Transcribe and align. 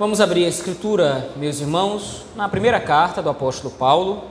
Vamos 0.00 0.18
abrir 0.18 0.46
a 0.46 0.48
escritura, 0.48 1.30
meus 1.36 1.60
irmãos, 1.60 2.24
na 2.34 2.48
primeira 2.48 2.80
carta 2.80 3.20
do 3.20 3.28
apóstolo 3.28 3.74
Paulo, 3.74 4.30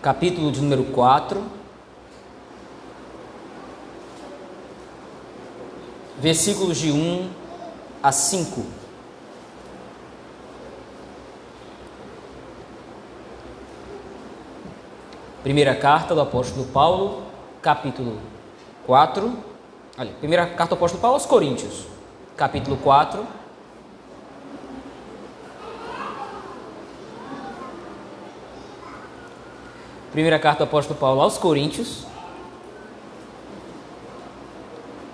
capítulo 0.00 0.50
de 0.50 0.62
número 0.62 0.84
4, 0.84 1.44
versículos 6.18 6.78
de 6.78 6.90
1 6.92 7.30
a 8.02 8.10
5. 8.10 8.64
Primeira 15.42 15.76
carta 15.76 16.14
do 16.14 16.22
apóstolo 16.22 16.64
Paulo, 16.68 17.24
capítulo 17.60 18.18
4. 18.86 19.30
Olha, 19.98 20.12
primeira 20.14 20.46
carta 20.46 20.74
do 20.74 20.78
apóstolo 20.78 21.02
Paulo 21.02 21.16
aos 21.16 21.26
Coríntios, 21.26 21.89
capítulo 22.40 22.78
4. 22.78 23.26
Primeira 30.10 30.38
carta 30.38 30.64
do 30.64 30.64
apóstolo 30.64 30.98
Paulo 30.98 31.20
aos 31.20 31.36
Coríntios, 31.36 32.06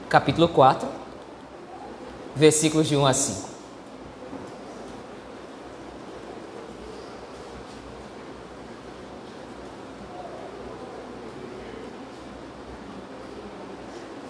capítulo 0.09 0.47
4, 0.47 0.89
versículos 2.37 2.87
de 2.87 2.95
1 2.95 3.07
a 3.07 3.13
5. 3.13 3.49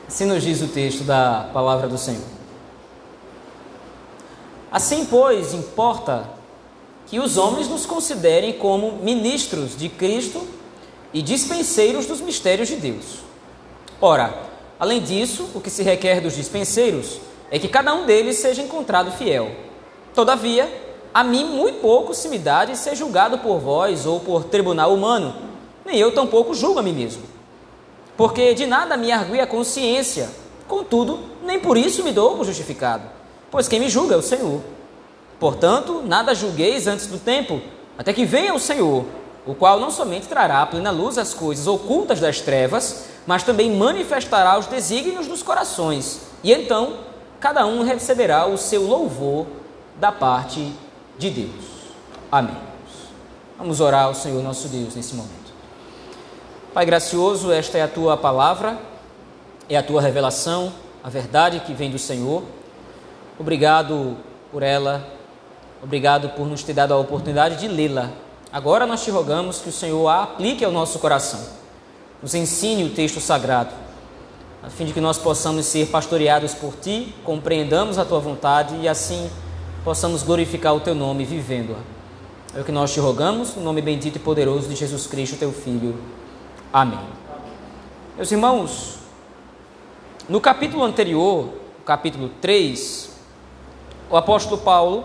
Assim 0.08 0.24
nos 0.24 0.42
diz 0.42 0.62
o 0.62 0.68
texto 0.68 1.04
da 1.04 1.50
palavra 1.52 1.88
do 1.88 1.98
Senhor. 1.98 2.35
Assim, 4.70 5.04
pois, 5.06 5.54
importa 5.54 6.28
que 7.06 7.18
os 7.18 7.36
homens 7.36 7.68
nos 7.68 7.86
considerem 7.86 8.54
como 8.54 8.92
ministros 9.02 9.76
de 9.76 9.88
Cristo 9.88 10.46
e 11.12 11.22
dispenseiros 11.22 12.06
dos 12.06 12.20
mistérios 12.20 12.68
de 12.68 12.76
Deus. 12.76 13.20
Ora, 14.00 14.34
além 14.78 15.00
disso, 15.00 15.48
o 15.54 15.60
que 15.60 15.70
se 15.70 15.82
requer 15.82 16.20
dos 16.20 16.34
dispenseiros 16.34 17.20
é 17.50 17.58
que 17.58 17.68
cada 17.68 17.94
um 17.94 18.06
deles 18.06 18.36
seja 18.36 18.62
encontrado 18.62 19.12
fiel. 19.12 19.50
Todavia, 20.14 20.68
a 21.14 21.22
mim 21.22 21.44
muito 21.44 21.80
pouco 21.80 22.12
se 22.12 22.28
me 22.28 22.38
dá 22.38 22.64
de 22.64 22.76
ser 22.76 22.96
julgado 22.96 23.38
por 23.38 23.58
vós 23.58 24.04
ou 24.04 24.20
por 24.20 24.44
tribunal 24.44 24.92
humano, 24.92 25.34
nem 25.84 25.96
eu 25.96 26.12
tampouco 26.12 26.54
julgo 26.54 26.80
a 26.80 26.82
mim 26.82 26.92
mesmo 26.92 27.36
porque 28.16 28.54
de 28.54 28.66
nada 28.66 28.96
me 28.96 29.12
argui 29.12 29.40
a 29.40 29.46
consciência. 29.46 30.30
Contudo, 30.66 31.20
nem 31.44 31.60
por 31.60 31.76
isso 31.76 32.02
me 32.02 32.12
dou 32.12 32.36
por 32.36 32.44
justificado, 32.44 33.04
pois 33.50 33.68
quem 33.68 33.80
me 33.80 33.88
julga 33.88 34.14
é 34.14 34.18
o 34.18 34.22
Senhor. 34.22 34.60
Portanto, 35.38 36.02
nada 36.04 36.34
julgueis 36.34 36.86
antes 36.86 37.06
do 37.06 37.18
tempo, 37.18 37.60
até 37.98 38.12
que 38.12 38.24
venha 38.24 38.54
o 38.54 38.60
Senhor, 38.60 39.04
o 39.46 39.54
qual 39.54 39.78
não 39.78 39.90
somente 39.90 40.26
trará 40.26 40.62
à 40.62 40.66
plena 40.66 40.90
luz 40.90 41.18
as 41.18 41.34
coisas 41.34 41.66
ocultas 41.66 42.20
das 42.20 42.40
trevas, 42.40 43.06
mas 43.26 43.42
também 43.42 43.70
manifestará 43.70 44.58
os 44.58 44.66
desígnios 44.66 45.26
dos 45.26 45.42
corações, 45.42 46.22
e 46.42 46.52
então 46.52 46.98
cada 47.38 47.66
um 47.66 47.82
receberá 47.82 48.46
o 48.46 48.56
seu 48.56 48.82
louvor 48.86 49.46
da 50.00 50.10
parte 50.10 50.72
de 51.18 51.30
Deus. 51.30 51.64
Amém. 52.30 52.56
Vamos 53.58 53.80
orar 53.80 54.04
ao 54.04 54.14
Senhor 54.14 54.42
nosso 54.42 54.68
Deus 54.68 54.94
nesse 54.94 55.14
momento. 55.14 55.46
Pai 56.74 56.84
gracioso, 56.84 57.50
esta 57.50 57.78
é 57.78 57.82
a 57.82 57.88
tua 57.88 58.16
palavra, 58.16 58.78
é 59.68 59.76
a 59.76 59.82
tua 59.82 60.02
revelação, 60.02 60.72
a 61.02 61.08
verdade 61.08 61.60
que 61.60 61.72
vem 61.72 61.90
do 61.90 61.98
Senhor. 61.98 62.42
Obrigado 63.38 64.16
por 64.50 64.62
ela, 64.62 65.06
obrigado 65.82 66.30
por 66.30 66.46
nos 66.46 66.62
ter 66.62 66.72
dado 66.72 66.94
a 66.94 66.96
oportunidade 66.96 67.56
de 67.56 67.68
lê-la. 67.68 68.10
Agora 68.50 68.86
nós 68.86 69.04
te 69.04 69.10
rogamos 69.10 69.58
que 69.58 69.68
o 69.68 69.72
Senhor 69.72 70.08
a 70.08 70.22
aplique 70.22 70.64
ao 70.64 70.72
nosso 70.72 70.98
coração, 70.98 71.40
nos 72.22 72.34
ensine 72.34 72.84
o 72.84 72.90
texto 72.90 73.20
sagrado, 73.20 73.74
a 74.62 74.70
fim 74.70 74.86
de 74.86 74.94
que 74.94 75.02
nós 75.02 75.18
possamos 75.18 75.66
ser 75.66 75.88
pastoreados 75.88 76.54
por 76.54 76.74
ti, 76.76 77.14
compreendamos 77.24 77.98
a 77.98 78.06
tua 78.06 78.20
vontade 78.20 78.74
e 78.80 78.88
assim 78.88 79.30
possamos 79.84 80.22
glorificar 80.22 80.74
o 80.74 80.80
teu 80.80 80.94
nome 80.94 81.26
vivendo-a. 81.26 82.58
É 82.58 82.62
o 82.62 82.64
que 82.64 82.72
nós 82.72 82.94
te 82.94 83.00
rogamos, 83.00 83.54
no 83.54 83.62
nome 83.62 83.82
bendito 83.82 84.16
e 84.16 84.18
poderoso 84.18 84.66
de 84.66 84.76
Jesus 84.76 85.06
Cristo, 85.06 85.36
teu 85.36 85.52
Filho. 85.52 85.94
Amém. 86.72 87.06
Meus 88.16 88.32
irmãos, 88.32 88.96
no 90.26 90.40
capítulo 90.40 90.82
anterior, 90.82 91.50
capítulo 91.84 92.30
3, 92.40 93.15
o 94.10 94.16
apóstolo 94.16 94.60
Paulo 94.60 95.04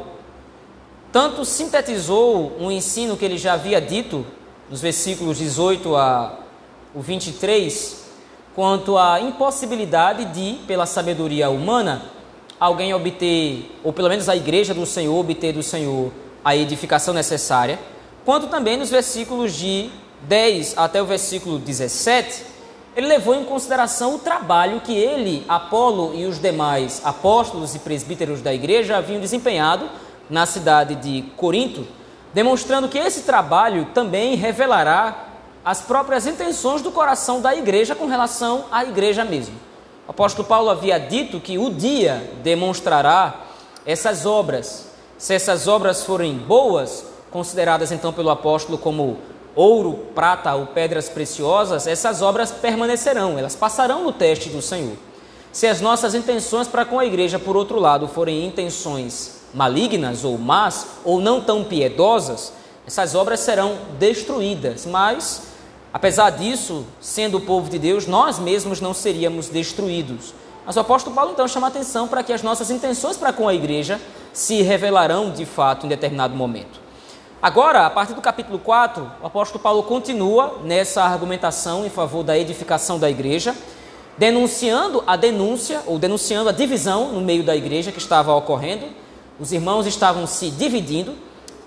tanto 1.11 1.43
sintetizou 1.43 2.55
um 2.59 2.71
ensino 2.71 3.17
que 3.17 3.25
ele 3.25 3.37
já 3.37 3.53
havia 3.53 3.81
dito 3.81 4.25
nos 4.69 4.81
versículos 4.81 5.37
18 5.37 5.95
a 5.95 6.39
23, 6.95 8.05
quanto 8.55 8.97
à 8.97 9.19
impossibilidade 9.19 10.25
de, 10.25 10.59
pela 10.65 10.85
sabedoria 10.85 11.49
humana, 11.49 12.03
alguém 12.59 12.93
obter, 12.93 13.77
ou 13.83 13.91
pelo 13.91 14.07
menos 14.07 14.29
a 14.29 14.35
igreja 14.35 14.73
do 14.73 14.85
Senhor 14.85 15.17
obter 15.17 15.51
do 15.53 15.63
Senhor 15.63 16.11
a 16.43 16.55
edificação 16.55 17.13
necessária, 17.13 17.79
quanto 18.23 18.47
também 18.47 18.77
nos 18.77 18.89
versículos 18.89 19.53
de 19.53 19.89
10 20.23 20.77
até 20.77 21.01
o 21.01 21.05
versículo 21.05 21.59
17, 21.59 22.50
ele 22.95 23.07
levou 23.07 23.35
em 23.35 23.45
consideração 23.45 24.15
o 24.15 24.19
trabalho 24.19 24.81
que 24.81 24.93
ele, 24.93 25.45
Apolo 25.47 26.13
e 26.13 26.25
os 26.25 26.39
demais 26.39 27.01
apóstolos 27.05 27.73
e 27.73 27.79
presbíteros 27.79 28.41
da 28.41 28.53
igreja 28.53 28.97
haviam 28.97 29.21
desempenhado 29.21 29.89
na 30.29 30.45
cidade 30.45 30.95
de 30.95 31.23
Corinto, 31.37 31.87
demonstrando 32.33 32.89
que 32.89 32.97
esse 32.97 33.21
trabalho 33.21 33.85
também 33.93 34.35
revelará 34.35 35.27
as 35.63 35.81
próprias 35.81 36.25
intenções 36.27 36.81
do 36.81 36.91
coração 36.91 37.39
da 37.39 37.55
igreja 37.55 37.95
com 37.95 38.07
relação 38.07 38.65
à 38.71 38.83
igreja 38.83 39.23
mesmo. 39.23 39.55
O 40.07 40.11
apóstolo 40.11 40.47
Paulo 40.47 40.69
havia 40.69 40.99
dito 40.99 41.39
que 41.39 41.57
o 41.57 41.69
dia 41.69 42.29
demonstrará 42.43 43.41
essas 43.85 44.25
obras. 44.25 44.87
Se 45.17 45.33
essas 45.33 45.67
obras 45.67 46.03
forem 46.03 46.37
boas, 46.37 47.05
consideradas 47.29 47.91
então 47.91 48.11
pelo 48.11 48.29
apóstolo 48.29 48.77
como 48.77 49.19
ouro, 49.55 50.07
prata 50.15 50.53
ou 50.55 50.67
pedras 50.67 51.09
preciosas, 51.09 51.87
essas 51.87 52.21
obras 52.21 52.51
permanecerão, 52.51 53.37
elas 53.37 53.55
passarão 53.55 54.03
no 54.03 54.13
teste 54.13 54.49
do 54.49 54.61
Senhor. 54.61 54.95
Se 55.51 55.67
as 55.67 55.81
nossas 55.81 56.15
intenções 56.15 56.67
para 56.67 56.85
com 56.85 56.97
a 56.97 57.05
igreja, 57.05 57.37
por 57.37 57.57
outro 57.57 57.79
lado, 57.79 58.07
forem 58.07 58.45
intenções 58.45 59.41
malignas 59.53 60.23
ou 60.23 60.37
más 60.37 60.87
ou 61.03 61.19
não 61.19 61.41
tão 61.41 61.63
piedosas, 61.63 62.53
essas 62.87 63.15
obras 63.15 63.41
serão 63.41 63.77
destruídas. 63.99 64.85
Mas, 64.85 65.43
apesar 65.93 66.29
disso, 66.29 66.85
sendo 67.01 67.37
o 67.37 67.41
povo 67.41 67.69
de 67.69 67.77
Deus, 67.77 68.07
nós 68.07 68.39
mesmos 68.39 68.79
não 68.79 68.93
seríamos 68.93 69.49
destruídos. 69.49 70.33
Mas 70.65 70.77
o 70.77 70.79
apóstolo 70.79 71.15
Paulo 71.15 71.31
então 71.31 71.47
chama 71.47 71.67
atenção 71.67 72.07
para 72.07 72.23
que 72.23 72.31
as 72.31 72.41
nossas 72.43 72.71
intenções 72.71 73.17
para 73.17 73.33
com 73.33 73.47
a 73.47 73.53
igreja 73.53 73.99
se 74.31 74.61
revelarão 74.61 75.31
de 75.31 75.45
fato 75.45 75.85
em 75.85 75.89
determinado 75.89 76.35
momento. 76.35 76.80
Agora, 77.41 77.87
a 77.87 77.89
partir 77.89 78.13
do 78.13 78.21
capítulo 78.21 78.59
4, 78.59 79.13
o 79.19 79.25
apóstolo 79.25 79.59
Paulo 79.59 79.81
continua 79.81 80.59
nessa 80.63 81.01
argumentação 81.01 81.83
em 81.83 81.89
favor 81.89 82.21
da 82.23 82.37
edificação 82.37 82.99
da 82.99 83.09
igreja, 83.09 83.55
denunciando 84.15 85.03
a 85.07 85.15
denúncia, 85.15 85.81
ou 85.87 85.97
denunciando 85.97 86.49
a 86.49 86.51
divisão 86.51 87.11
no 87.11 87.19
meio 87.19 87.43
da 87.43 87.55
igreja 87.55 87.91
que 87.91 87.97
estava 87.97 88.31
ocorrendo. 88.35 88.85
Os 89.39 89.51
irmãos 89.51 89.87
estavam 89.87 90.27
se 90.27 90.51
dividindo, 90.51 91.15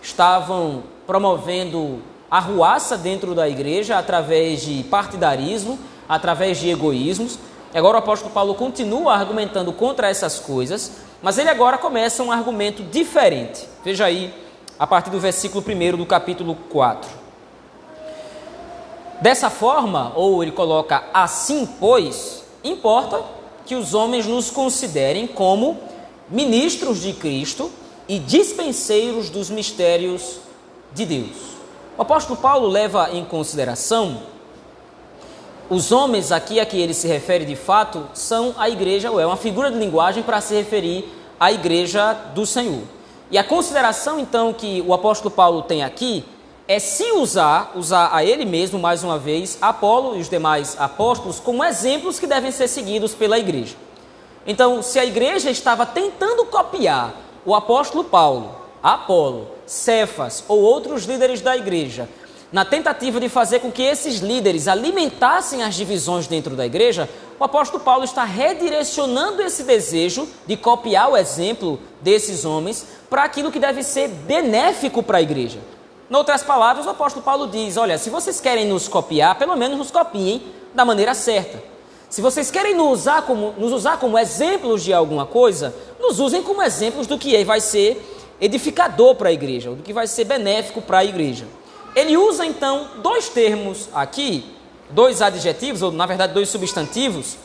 estavam 0.01 0.85
promovendo 1.09 2.01
arruaça 2.31 2.97
dentro 2.97 3.35
da 3.35 3.49
igreja 3.49 3.99
através 3.99 4.63
de 4.63 4.85
partidarismo, 4.85 5.77
através 6.09 6.61
de 6.61 6.71
egoísmos. 6.71 7.37
Agora 7.75 7.97
o 7.97 7.99
apóstolo 7.99 8.33
Paulo 8.33 8.55
continua 8.55 9.15
argumentando 9.15 9.73
contra 9.73 10.09
essas 10.09 10.39
coisas, 10.39 10.93
mas 11.21 11.37
ele 11.37 11.51
agora 11.51 11.79
começa 11.79 12.23
um 12.23 12.31
argumento 12.31 12.85
diferente. 12.85 13.69
Veja 13.85 14.05
aí 14.05 14.44
a 14.79 14.87
partir 14.87 15.11
do 15.11 15.21
versículo 15.21 15.65
1 15.67 15.97
do 15.97 16.07
capítulo 16.07 16.57
4. 16.71 17.11
Dessa 19.21 19.49
forma, 19.49 20.13
ou 20.15 20.43
ele 20.43 20.53
coloca 20.53 21.05
assim, 21.13 21.67
pois, 21.79 22.45
importa 22.63 23.23
que 23.65 23.75
os 23.75 23.95
homens 23.95 24.27
nos 24.27 24.51
considerem 24.51 25.27
como 25.27 25.79
ministros 26.29 27.01
de 27.01 27.13
Cristo 27.13 27.71
e 28.09 28.19
dispenseiros 28.19 29.31
dos 29.31 29.49
mistérios 29.49 30.39
de 30.93 31.07
Deus. 31.07 31.55
O 31.97 32.03
apóstolo 32.03 32.39
Paulo 32.39 32.69
leva 32.69 33.11
em 33.13 33.25
consideração 33.25 34.21
os 35.69 35.93
homens 35.93 36.31
aqui 36.31 36.61
a 36.61 36.67
que 36.67 36.77
ele 36.77 36.93
se 36.93 37.09
refere 37.09 37.47
de 37.47 37.57
fato 37.57 38.07
são 38.13 38.55
a 38.59 38.69
igreja, 38.69 39.11
ou 39.11 39.19
é 39.19 39.25
uma 39.25 39.37
figura 39.37 39.71
de 39.71 39.79
linguagem 39.79 40.23
para 40.23 40.41
se 40.41 40.55
referir 40.55 41.09
à 41.41 41.51
igreja 41.51 42.13
do 42.35 42.45
Senhor. 42.45 42.83
E 43.35 43.39
a 43.39 43.43
consideração 43.43 44.21
então 44.21 44.53
que 44.53 44.81
o 44.87 44.95
apóstolo 44.95 45.29
Paulo 45.29 45.63
tem 45.63 45.83
aqui 45.83 46.25
é 46.69 46.79
se 46.79 47.11
usar, 47.15 47.73
usar 47.75 48.11
a 48.13 48.25
ele 48.25 48.45
mesmo 48.45 48.79
mais 48.79 49.03
uma 49.03 49.19
vez, 49.19 49.59
Apolo 49.61 50.17
e 50.17 50.21
os 50.21 50.29
demais 50.29 50.77
apóstolos 50.79 51.41
como 51.41 51.65
exemplos 51.65 52.21
que 52.21 52.29
devem 52.29 52.53
ser 52.53 52.69
seguidos 52.69 53.13
pela 53.13 53.37
igreja. 53.37 53.75
Então, 54.47 54.81
se 54.85 55.01
a 55.01 55.05
igreja 55.05 55.51
estava 55.51 55.85
tentando 55.85 56.45
copiar 56.45 57.13
o 57.45 57.57
apóstolo 57.57 58.05
Paulo, 58.05 58.55
Apolo, 58.81 59.49
Cefas 59.67 60.45
ou 60.47 60.61
outros 60.61 61.05
líderes 61.05 61.41
da 61.41 61.57
igreja, 61.57 62.09
na 62.55 62.65
tentativa 62.65 63.19
de 63.19 63.29
fazer 63.29 63.59
com 63.59 63.73
que 63.73 63.83
esses 63.83 64.21
líderes 64.21 64.69
alimentassem 64.69 65.65
as 65.65 65.75
divisões 65.75 66.29
dentro 66.29 66.55
da 66.55 66.65
igreja, 66.65 67.11
o 67.37 67.43
apóstolo 67.43 67.83
Paulo 67.83 68.05
está 68.05 68.23
redirecionando 68.23 69.43
esse 69.43 69.65
desejo 69.65 70.29
de 70.47 70.57
copiar 70.57 71.11
o 71.11 71.17
exemplo 71.17 71.81
desses 72.01 72.45
homens 72.45 72.87
para 73.11 73.25
aquilo 73.25 73.51
que 73.51 73.59
deve 73.59 73.83
ser 73.83 74.07
benéfico 74.07 75.03
para 75.03 75.19
a 75.19 75.21
igreja. 75.21 75.59
Em 76.09 76.15
outras 76.15 76.45
palavras, 76.45 76.87
o 76.87 76.91
apóstolo 76.91 77.25
Paulo 77.25 77.49
diz: 77.49 77.77
Olha, 77.77 77.99
se 77.99 78.09
vocês 78.09 78.41
querem 78.41 78.67
nos 78.67 78.87
copiar, 78.87 79.37
pelo 79.37 79.57
menos 79.57 79.77
nos 79.77 79.91
copiem 79.91 80.41
da 80.73 80.85
maneira 80.85 81.13
certa. 81.13 81.61
Se 82.09 82.23
vocês 82.23 82.53
querem 82.53 82.77
nos 82.77 83.01
usar 83.01 83.23
como, 83.23 83.53
nos 83.59 83.73
usar 83.73 83.99
como 83.99 84.17
exemplos 84.17 84.85
de 84.85 84.93
alguma 84.93 85.27
coisa, 85.27 85.75
nos 85.99 86.21
usem 86.21 86.41
como 86.41 86.63
exemplos 86.63 87.09
do 87.09 87.19
que 87.19 87.43
vai 87.43 87.61
ser 87.61 88.01
edificador 88.41 89.17
para 89.17 89.31
a 89.31 89.33
igreja, 89.33 89.71
do 89.71 89.83
que 89.83 89.93
vai 89.93 90.07
ser 90.07 90.23
benéfico 90.23 90.81
para 90.81 90.99
a 90.99 91.05
igreja. 91.05 91.47
Ele 91.95 92.17
usa 92.17 92.45
então 92.45 92.89
dois 93.03 93.29
termos 93.29 93.89
aqui, 93.95 94.45
dois 94.91 95.23
adjetivos, 95.23 95.83
ou 95.83 95.93
na 95.93 96.07
verdade 96.07 96.33
dois 96.33 96.49
substantivos, 96.49 97.37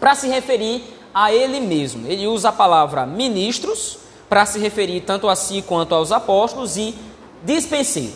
para 0.00 0.14
se 0.14 0.28
referir 0.28 0.82
a 1.14 1.32
ele 1.32 1.60
mesmo. 1.60 2.06
Ele 2.06 2.26
usa 2.26 2.48
a 2.48 2.52
palavra 2.52 3.06
ministros 3.06 3.98
para 4.28 4.44
se 4.46 4.58
referir 4.58 5.02
tanto 5.02 5.28
a 5.28 5.36
si 5.36 5.62
quanto 5.62 5.94
aos 5.94 6.10
apóstolos 6.10 6.76
e 6.76 6.94
dispenseiros. 7.44 8.14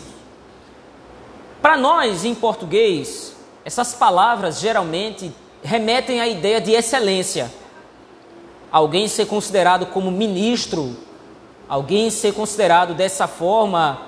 Para 1.61 1.77
nós, 1.77 2.25
em 2.25 2.35
português, 2.35 3.35
essas 3.63 3.93
palavras 3.93 4.59
geralmente 4.59 5.31
remetem 5.63 6.21
à 6.21 6.27
ideia 6.27 6.61
de 6.61 6.71
excelência. 6.71 7.51
Alguém 8.71 9.07
ser 9.07 9.27
considerado 9.27 9.85
como 9.87 10.11
ministro, 10.11 10.95
alguém 11.67 12.09
ser 12.09 12.33
considerado 12.33 12.93
dessa 12.93 13.27
forma, 13.27 14.01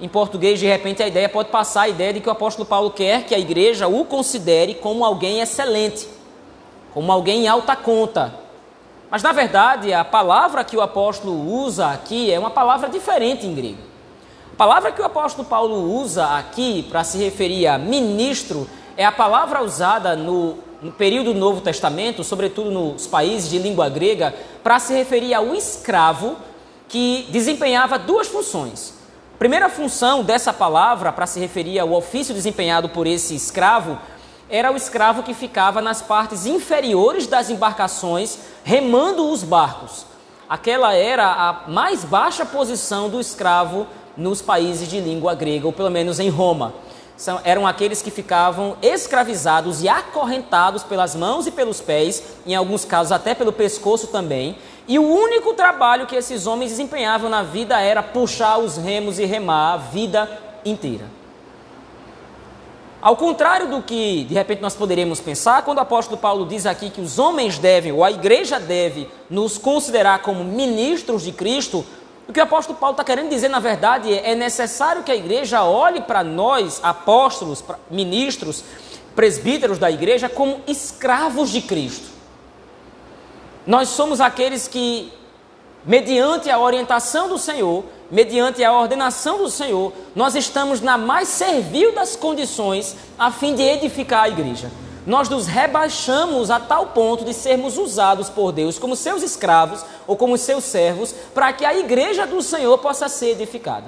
em 0.00 0.08
português, 0.08 0.58
de 0.58 0.66
repente 0.66 1.02
a 1.02 1.06
ideia 1.06 1.28
pode 1.28 1.50
passar 1.50 1.82
a 1.82 1.88
ideia 1.88 2.12
de 2.12 2.20
que 2.20 2.28
o 2.28 2.32
apóstolo 2.32 2.66
Paulo 2.66 2.90
quer 2.90 3.24
que 3.24 3.34
a 3.34 3.38
igreja 3.38 3.86
o 3.86 4.04
considere 4.04 4.74
como 4.74 5.04
alguém 5.04 5.40
excelente, 5.40 6.08
como 6.92 7.12
alguém 7.12 7.44
em 7.44 7.48
alta 7.48 7.76
conta. 7.76 8.34
Mas 9.10 9.22
na 9.22 9.32
verdade, 9.32 9.92
a 9.92 10.04
palavra 10.04 10.64
que 10.64 10.76
o 10.76 10.80
apóstolo 10.80 11.32
usa 11.32 11.88
aqui 11.88 12.32
é 12.32 12.38
uma 12.38 12.50
palavra 12.50 12.88
diferente 12.88 13.46
em 13.46 13.54
grego. 13.54 13.78
A 14.52 14.56
palavra 14.56 14.90
que 14.90 15.00
o 15.00 15.04
apóstolo 15.04 15.46
Paulo 15.46 15.92
usa 16.00 16.26
aqui 16.36 16.84
para 16.88 17.04
se 17.04 17.18
referir 17.18 17.66
a 17.66 17.78
ministro 17.78 18.68
é 18.96 19.04
a 19.04 19.12
palavra 19.12 19.62
usada 19.62 20.16
no, 20.16 20.58
no 20.82 20.92
período 20.92 21.32
do 21.32 21.38
Novo 21.38 21.60
Testamento, 21.60 22.22
sobretudo 22.22 22.70
nos 22.70 23.06
países 23.06 23.48
de 23.48 23.58
língua 23.58 23.88
grega, 23.88 24.34
para 24.62 24.78
se 24.78 24.92
referir 24.92 25.34
ao 25.34 25.54
escravo 25.54 26.36
que 26.88 27.26
desempenhava 27.30 27.98
duas 27.98 28.28
funções. 28.28 28.93
Primeira 29.44 29.68
função 29.68 30.24
dessa 30.24 30.54
palavra, 30.54 31.12
para 31.12 31.26
se 31.26 31.38
referir 31.38 31.78
ao 31.78 31.92
ofício 31.92 32.32
desempenhado 32.32 32.88
por 32.88 33.06
esse 33.06 33.34
escravo, 33.34 33.98
era 34.48 34.72
o 34.72 34.74
escravo 34.74 35.22
que 35.22 35.34
ficava 35.34 35.82
nas 35.82 36.00
partes 36.00 36.46
inferiores 36.46 37.26
das 37.26 37.50
embarcações, 37.50 38.38
remando 38.64 39.30
os 39.30 39.42
barcos. 39.42 40.06
Aquela 40.48 40.94
era 40.94 41.26
a 41.26 41.68
mais 41.68 42.04
baixa 42.04 42.46
posição 42.46 43.10
do 43.10 43.20
escravo 43.20 43.86
nos 44.16 44.40
países 44.40 44.88
de 44.88 44.98
língua 44.98 45.34
grega, 45.34 45.66
ou 45.66 45.74
pelo 45.74 45.90
menos 45.90 46.18
em 46.18 46.30
Roma. 46.30 46.72
São, 47.14 47.38
eram 47.44 47.66
aqueles 47.66 48.00
que 48.00 48.10
ficavam 48.10 48.78
escravizados 48.80 49.82
e 49.82 49.90
acorrentados 49.90 50.82
pelas 50.82 51.14
mãos 51.14 51.46
e 51.46 51.50
pelos 51.50 51.82
pés, 51.82 52.22
em 52.46 52.54
alguns 52.54 52.86
casos 52.86 53.12
até 53.12 53.34
pelo 53.34 53.52
pescoço 53.52 54.06
também, 54.06 54.56
e 54.86 54.98
o 54.98 55.02
único 55.02 55.54
trabalho 55.54 56.06
que 56.06 56.16
esses 56.16 56.46
homens 56.46 56.70
desempenhavam 56.70 57.30
na 57.30 57.42
vida 57.42 57.80
era 57.80 58.02
puxar 58.02 58.58
os 58.58 58.76
remos 58.76 59.18
e 59.18 59.24
remar 59.24 59.74
a 59.74 59.76
vida 59.78 60.30
inteira. 60.64 61.06
Ao 63.00 63.16
contrário 63.16 63.68
do 63.68 63.82
que 63.82 64.24
de 64.24 64.34
repente 64.34 64.62
nós 64.62 64.74
poderíamos 64.74 65.20
pensar, 65.20 65.62
quando 65.62 65.78
o 65.78 65.82
apóstolo 65.82 66.16
Paulo 66.16 66.46
diz 66.46 66.64
aqui 66.64 66.88
que 66.88 67.02
os 67.02 67.18
homens 67.18 67.58
devem, 67.58 67.92
ou 67.92 68.02
a 68.02 68.10
igreja 68.10 68.58
deve, 68.58 69.08
nos 69.28 69.58
considerar 69.58 70.22
como 70.22 70.42
ministros 70.42 71.22
de 71.22 71.32
Cristo, 71.32 71.84
o 72.26 72.32
que 72.32 72.40
o 72.40 72.42
apóstolo 72.42 72.78
Paulo 72.78 72.94
está 72.94 73.04
querendo 73.04 73.28
dizer, 73.28 73.48
na 73.48 73.58
verdade, 73.60 74.10
é, 74.10 74.30
é 74.30 74.34
necessário 74.34 75.02
que 75.02 75.12
a 75.12 75.16
igreja 75.16 75.64
olhe 75.64 76.00
para 76.00 76.24
nós, 76.24 76.80
apóstolos, 76.82 77.62
ministros, 77.90 78.64
presbíteros 79.14 79.78
da 79.78 79.90
igreja, 79.90 80.28
como 80.28 80.60
escravos 80.66 81.50
de 81.50 81.60
Cristo. 81.60 82.13
Nós 83.66 83.88
somos 83.88 84.20
aqueles 84.20 84.68
que, 84.68 85.12
mediante 85.84 86.50
a 86.50 86.58
orientação 86.58 87.28
do 87.28 87.38
Senhor, 87.38 87.84
mediante 88.10 88.62
a 88.62 88.72
ordenação 88.72 89.38
do 89.38 89.48
Senhor, 89.48 89.92
nós 90.14 90.34
estamos 90.34 90.80
na 90.80 90.98
mais 90.98 91.28
servil 91.28 91.94
das 91.94 92.16
condições 92.16 92.96
a 93.18 93.30
fim 93.30 93.54
de 93.54 93.62
edificar 93.62 94.24
a 94.24 94.28
igreja 94.28 94.70
nós 95.06 95.28
nos 95.28 95.46
rebaixamos 95.46 96.50
a 96.50 96.58
tal 96.58 96.86
ponto 96.86 97.24
de 97.24 97.34
sermos 97.34 97.76
usados 97.76 98.30
por 98.30 98.52
Deus 98.52 98.78
como 98.78 98.96
seus 98.96 99.22
escravos 99.22 99.84
ou 100.06 100.16
como 100.16 100.38
seus 100.38 100.64
servos, 100.64 101.14
para 101.34 101.52
que 101.52 101.64
a 101.64 101.76
igreja 101.76 102.26
do 102.26 102.42
Senhor 102.42 102.78
possa 102.78 103.08
ser 103.08 103.30
edificada. 103.30 103.86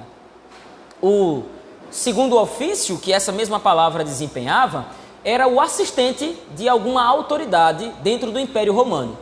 O 1.01 1.43
segundo 1.89 2.37
ofício 2.37 2.99
que 2.99 3.11
essa 3.11 3.31
mesma 3.31 3.59
palavra 3.59 4.03
desempenhava 4.03 4.85
era 5.23 5.47
o 5.47 5.59
assistente 5.59 6.37
de 6.55 6.69
alguma 6.69 7.03
autoridade 7.03 7.91
dentro 8.01 8.31
do 8.31 8.39
Império 8.39 8.73
Romano. 8.73 9.17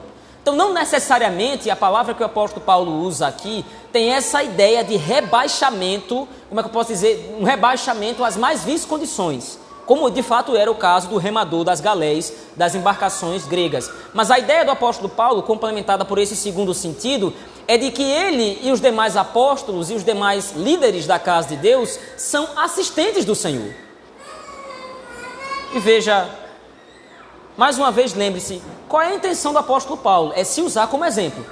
Então, 0.46 0.56
não 0.56 0.72
necessariamente 0.72 1.72
a 1.72 1.76
palavra 1.76 2.14
que 2.14 2.22
o 2.22 2.26
apóstolo 2.28 2.64
Paulo 2.64 3.02
usa 3.02 3.26
aqui 3.26 3.66
tem 3.92 4.14
essa 4.14 4.44
ideia 4.44 4.84
de 4.84 4.96
rebaixamento, 4.96 6.28
como 6.48 6.60
é 6.60 6.62
que 6.64 6.70
eu 6.70 6.72
posso 6.72 6.90
dizer, 6.94 7.36
um 7.40 7.44
rebaixamento 7.44 8.24
às 8.24 8.38
mais 8.38 8.64
vis 8.64 8.86
condições 8.86 9.58
como 9.88 10.10
de 10.10 10.22
fato 10.22 10.56
era 10.56 10.70
o 10.70 10.76
caso 10.76 11.08
do 11.10 11.18
remador 11.18 11.64
das 11.64 11.80
galés 11.80 12.34
das 12.56 12.76
embarcações 12.76 13.46
gregas. 13.46 13.90
Mas 14.14 14.30
a 14.32 14.40
ideia 14.40 14.66
do 14.66 14.72
apóstolo 14.72 15.10
Paulo, 15.10 15.44
complementada 15.44 16.06
por 16.06 16.18
esse 16.18 16.36
segundo 16.36 16.74
sentido, 16.74 17.34
é 17.68 17.78
de 17.78 17.92
que 17.92 18.04
ele 18.04 18.60
e 18.62 18.72
os 18.72 18.82
demais 18.82 19.16
apóstolos 19.18 19.90
e 19.90 19.94
os 19.94 20.04
demais 20.04 20.54
líderes 20.56 21.08
da 21.08 21.20
casa 21.20 21.50
de 21.50 21.58
Deus 21.58 22.00
são 22.18 22.48
assistentes 22.56 23.26
do 23.26 23.36
Senhor. 23.36 23.74
E 25.74 25.80
veja, 25.80 26.45
mais 27.58 27.78
uma 27.78 27.92
vez, 27.92 28.14
lembre-se, 28.14 28.62
qual 28.88 29.02
é 29.02 29.08
a 29.08 29.16
intenção 29.16 29.54
do 29.54 29.60
apóstolo 29.60 29.98
Paulo? 29.98 30.34
É 30.36 30.44
se 30.44 30.62
usar 30.62 30.88
como 30.88 31.06
exemplo. 31.06 31.46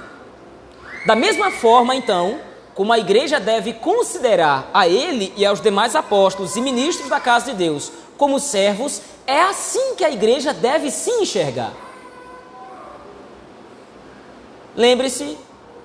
Da 1.06 1.14
mesma 1.14 1.50
forma, 1.50 1.94
então, 1.94 2.38
como 2.74 2.92
a 2.92 2.98
igreja 2.98 3.38
deve 3.38 3.72
considerar 3.74 4.68
a 4.74 4.88
ele 4.88 5.32
e 5.36 5.46
aos 5.46 5.60
demais 5.60 5.94
apóstolos 5.94 6.56
e 6.56 6.60
ministros 6.60 7.08
da 7.08 7.20
casa 7.20 7.52
de 7.52 7.56
Deus 7.56 7.92
como 8.16 8.38
servos, 8.38 9.00
é 9.26 9.40
assim 9.40 9.94
que 9.96 10.04
a 10.04 10.10
igreja 10.10 10.52
deve 10.52 10.90
se 10.90 11.10
enxergar. 11.10 11.72
Lembre-se, 14.76 15.38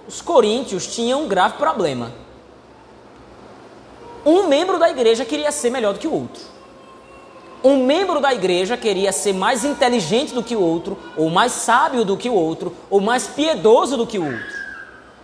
os 0.08 0.22
coríntios 0.22 0.88
tinham 0.88 1.24
um 1.24 1.28
grave 1.28 1.58
problema. 1.58 2.12
Um 4.26 4.48
membro 4.48 4.78
da 4.80 4.90
igreja 4.90 5.24
queria 5.24 5.52
ser 5.52 5.70
melhor 5.70 5.94
do 5.94 6.00
que 6.00 6.08
o 6.08 6.14
outro. 6.14 6.49
Um 7.64 7.86
membro 7.86 8.22
da 8.22 8.34
igreja 8.34 8.78
queria 8.78 9.12
ser 9.12 9.34
mais 9.34 9.66
inteligente 9.66 10.34
do 10.34 10.44
que 10.44 10.56
o 10.56 10.62
outro, 10.62 10.98
ou 11.18 11.30
mais 11.30 11.52
sábio 11.52 12.06
do 12.06 12.16
que 12.16 12.30
o 12.30 12.34
outro, 12.34 12.74
ou 12.90 13.02
mais 13.02 13.28
piedoso 13.28 13.98
do 13.98 14.08
que 14.08 14.18
o 14.18 14.26
outro. 14.26 14.60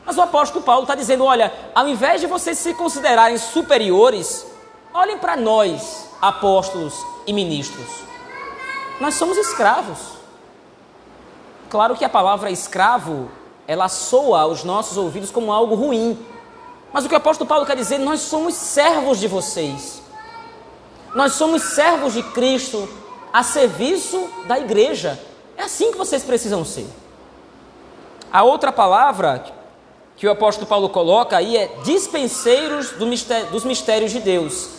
Mas 0.06 0.18
o 0.18 0.22
apóstolo 0.22 0.64
Paulo 0.64 0.84
está 0.84 0.96
dizendo: 0.96 1.24
olha, 1.24 1.52
ao 1.74 1.88
invés 1.88 2.22
de 2.22 2.28
vocês 2.28 2.58
se 2.58 2.74
considerarem 2.74 3.38
superiores, 3.38 4.46
olhem 4.94 5.18
para 5.18 5.38
nós, 5.38 6.10
apóstolos 6.22 6.94
e 7.26 7.32
ministros. 7.32 7.88
Nós 9.00 9.16
somos 9.16 9.38
escravos. 9.38 10.16
Claro 11.70 11.96
que 11.96 12.06
a 12.06 12.10
palavra 12.10 12.52
escravo, 12.52 13.30
ela 13.68 13.90
soa 13.90 14.42
aos 14.42 14.64
nossos 14.64 14.98
ouvidos 14.98 15.32
como 15.32 15.52
algo 15.52 15.76
ruim. 15.76 16.18
Mas 16.94 17.04
o 17.04 17.10
que 17.10 17.16
o 17.16 17.18
apóstolo 17.18 17.48
Paulo 17.48 17.66
quer 17.66 17.76
dizer, 17.76 17.98
nós 17.98 18.22
somos 18.22 18.54
servos 18.54 19.20
de 19.20 19.28
vocês. 19.28 20.02
Nós 21.16 21.34
somos 21.34 21.62
servos 21.62 22.14
de 22.14 22.22
Cristo 22.22 22.90
a 23.32 23.42
serviço 23.42 24.30
da 24.48 24.60
igreja. 24.60 25.18
É 25.58 25.64
assim 25.64 25.92
que 25.92 25.98
vocês 25.98 26.24
precisam 26.24 26.66
ser. 26.66 26.86
A 28.32 28.44
outra 28.44 28.70
palavra 28.70 29.46
que 30.18 30.28
o 30.28 30.32
apóstolo 30.32 30.68
Paulo 30.68 30.90
coloca 30.90 31.38
aí 31.38 31.56
é 31.56 31.68
dispenseiros 31.84 32.92
dos 32.92 33.64
mistérios 33.64 34.12
de 34.12 34.20
Deus. 34.20 34.70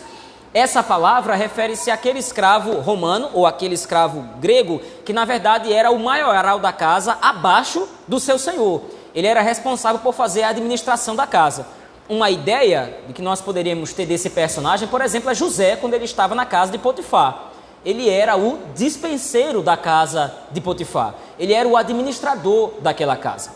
Essa 0.52 0.82
palavra 0.82 1.34
refere-se 1.34 1.90
àquele 1.90 2.18
escravo 2.18 2.80
romano 2.80 3.30
ou 3.32 3.46
aquele 3.46 3.74
escravo 3.74 4.20
grego 4.38 4.80
que 5.04 5.12
na 5.12 5.24
verdade 5.24 5.72
era 5.72 5.90
o 5.90 5.98
maioral 5.98 6.58
da 6.58 6.72
casa 6.72 7.18
abaixo 7.20 7.88
do 8.06 8.20
seu 8.20 8.38
senhor. 8.38 8.82
Ele 9.14 9.26
era 9.26 9.40
responsável 9.40 10.00
por 10.00 10.12
fazer 10.12 10.42
a 10.42 10.50
administração 10.50 11.16
da 11.16 11.26
casa. 11.26 11.66
Uma 12.08 12.30
ideia 12.30 13.00
de 13.06 13.12
que 13.12 13.22
nós 13.22 13.40
poderíamos 13.40 13.92
ter 13.92 14.06
desse 14.06 14.30
personagem, 14.30 14.86
por 14.86 15.00
exemplo, 15.00 15.30
é 15.30 15.34
José 15.34 15.76
quando 15.76 15.94
ele 15.94 16.04
estava 16.04 16.34
na 16.34 16.46
casa 16.46 16.70
de 16.70 16.78
Potifar. 16.78 17.50
Ele 17.84 18.08
era 18.08 18.36
o 18.36 18.58
dispenseiro 18.74 19.62
da 19.62 19.76
casa 19.76 20.34
de 20.50 20.60
Potifar. 20.60 21.14
ele 21.38 21.52
era 21.52 21.68
o 21.68 21.76
administrador 21.76 22.72
daquela 22.80 23.16
casa. 23.16 23.50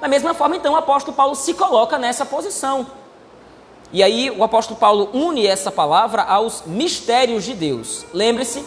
Da 0.00 0.08
mesma 0.08 0.34
forma, 0.34 0.56
então, 0.56 0.74
o 0.74 0.76
apóstolo 0.76 1.16
Paulo 1.16 1.34
se 1.34 1.54
coloca 1.54 1.96
nessa 1.96 2.26
posição. 2.26 2.86
E 3.92 4.02
aí 4.02 4.30
o 4.30 4.42
apóstolo 4.42 4.78
Paulo 4.78 5.08
une 5.14 5.46
essa 5.46 5.70
palavra 5.70 6.22
aos 6.22 6.64
mistérios 6.66 7.44
de 7.44 7.54
Deus. 7.54 8.04
Lembre-se, 8.12 8.64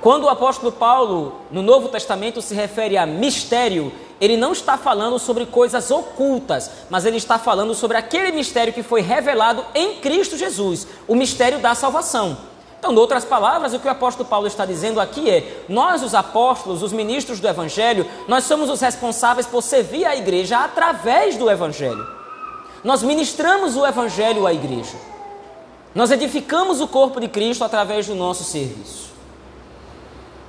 quando 0.00 0.24
o 0.24 0.28
apóstolo 0.28 0.70
Paulo, 0.70 1.40
no 1.50 1.62
Novo 1.62 1.88
Testamento, 1.88 2.42
se 2.42 2.54
refere 2.54 2.96
a 2.98 3.06
mistério, 3.06 3.92
ele 4.22 4.36
não 4.36 4.52
está 4.52 4.78
falando 4.78 5.18
sobre 5.18 5.44
coisas 5.44 5.90
ocultas, 5.90 6.70
mas 6.88 7.04
ele 7.04 7.16
está 7.16 7.40
falando 7.40 7.74
sobre 7.74 7.96
aquele 7.96 8.30
mistério 8.30 8.72
que 8.72 8.80
foi 8.80 9.00
revelado 9.00 9.64
em 9.74 9.96
Cristo 9.96 10.36
Jesus, 10.36 10.86
o 11.08 11.16
mistério 11.16 11.58
da 11.58 11.74
salvação. 11.74 12.38
Então, 12.78 12.92
em 12.92 12.96
outras 12.96 13.24
palavras, 13.24 13.74
o 13.74 13.80
que 13.80 13.88
o 13.88 13.90
apóstolo 13.90 14.28
Paulo 14.28 14.46
está 14.46 14.64
dizendo 14.64 15.00
aqui 15.00 15.28
é: 15.28 15.64
nós, 15.68 16.04
os 16.04 16.14
apóstolos, 16.14 16.84
os 16.84 16.92
ministros 16.92 17.40
do 17.40 17.48
Evangelho, 17.48 18.08
nós 18.28 18.44
somos 18.44 18.70
os 18.70 18.80
responsáveis 18.80 19.44
por 19.44 19.60
servir 19.60 20.04
a 20.04 20.14
igreja 20.14 20.58
através 20.58 21.36
do 21.36 21.50
Evangelho. 21.50 22.06
Nós 22.84 23.02
ministramos 23.02 23.74
o 23.74 23.84
Evangelho 23.84 24.46
à 24.46 24.54
igreja. 24.54 24.96
Nós 25.96 26.12
edificamos 26.12 26.80
o 26.80 26.86
corpo 26.86 27.20
de 27.20 27.26
Cristo 27.26 27.64
através 27.64 28.06
do 28.06 28.14
nosso 28.14 28.44
serviço. 28.44 29.11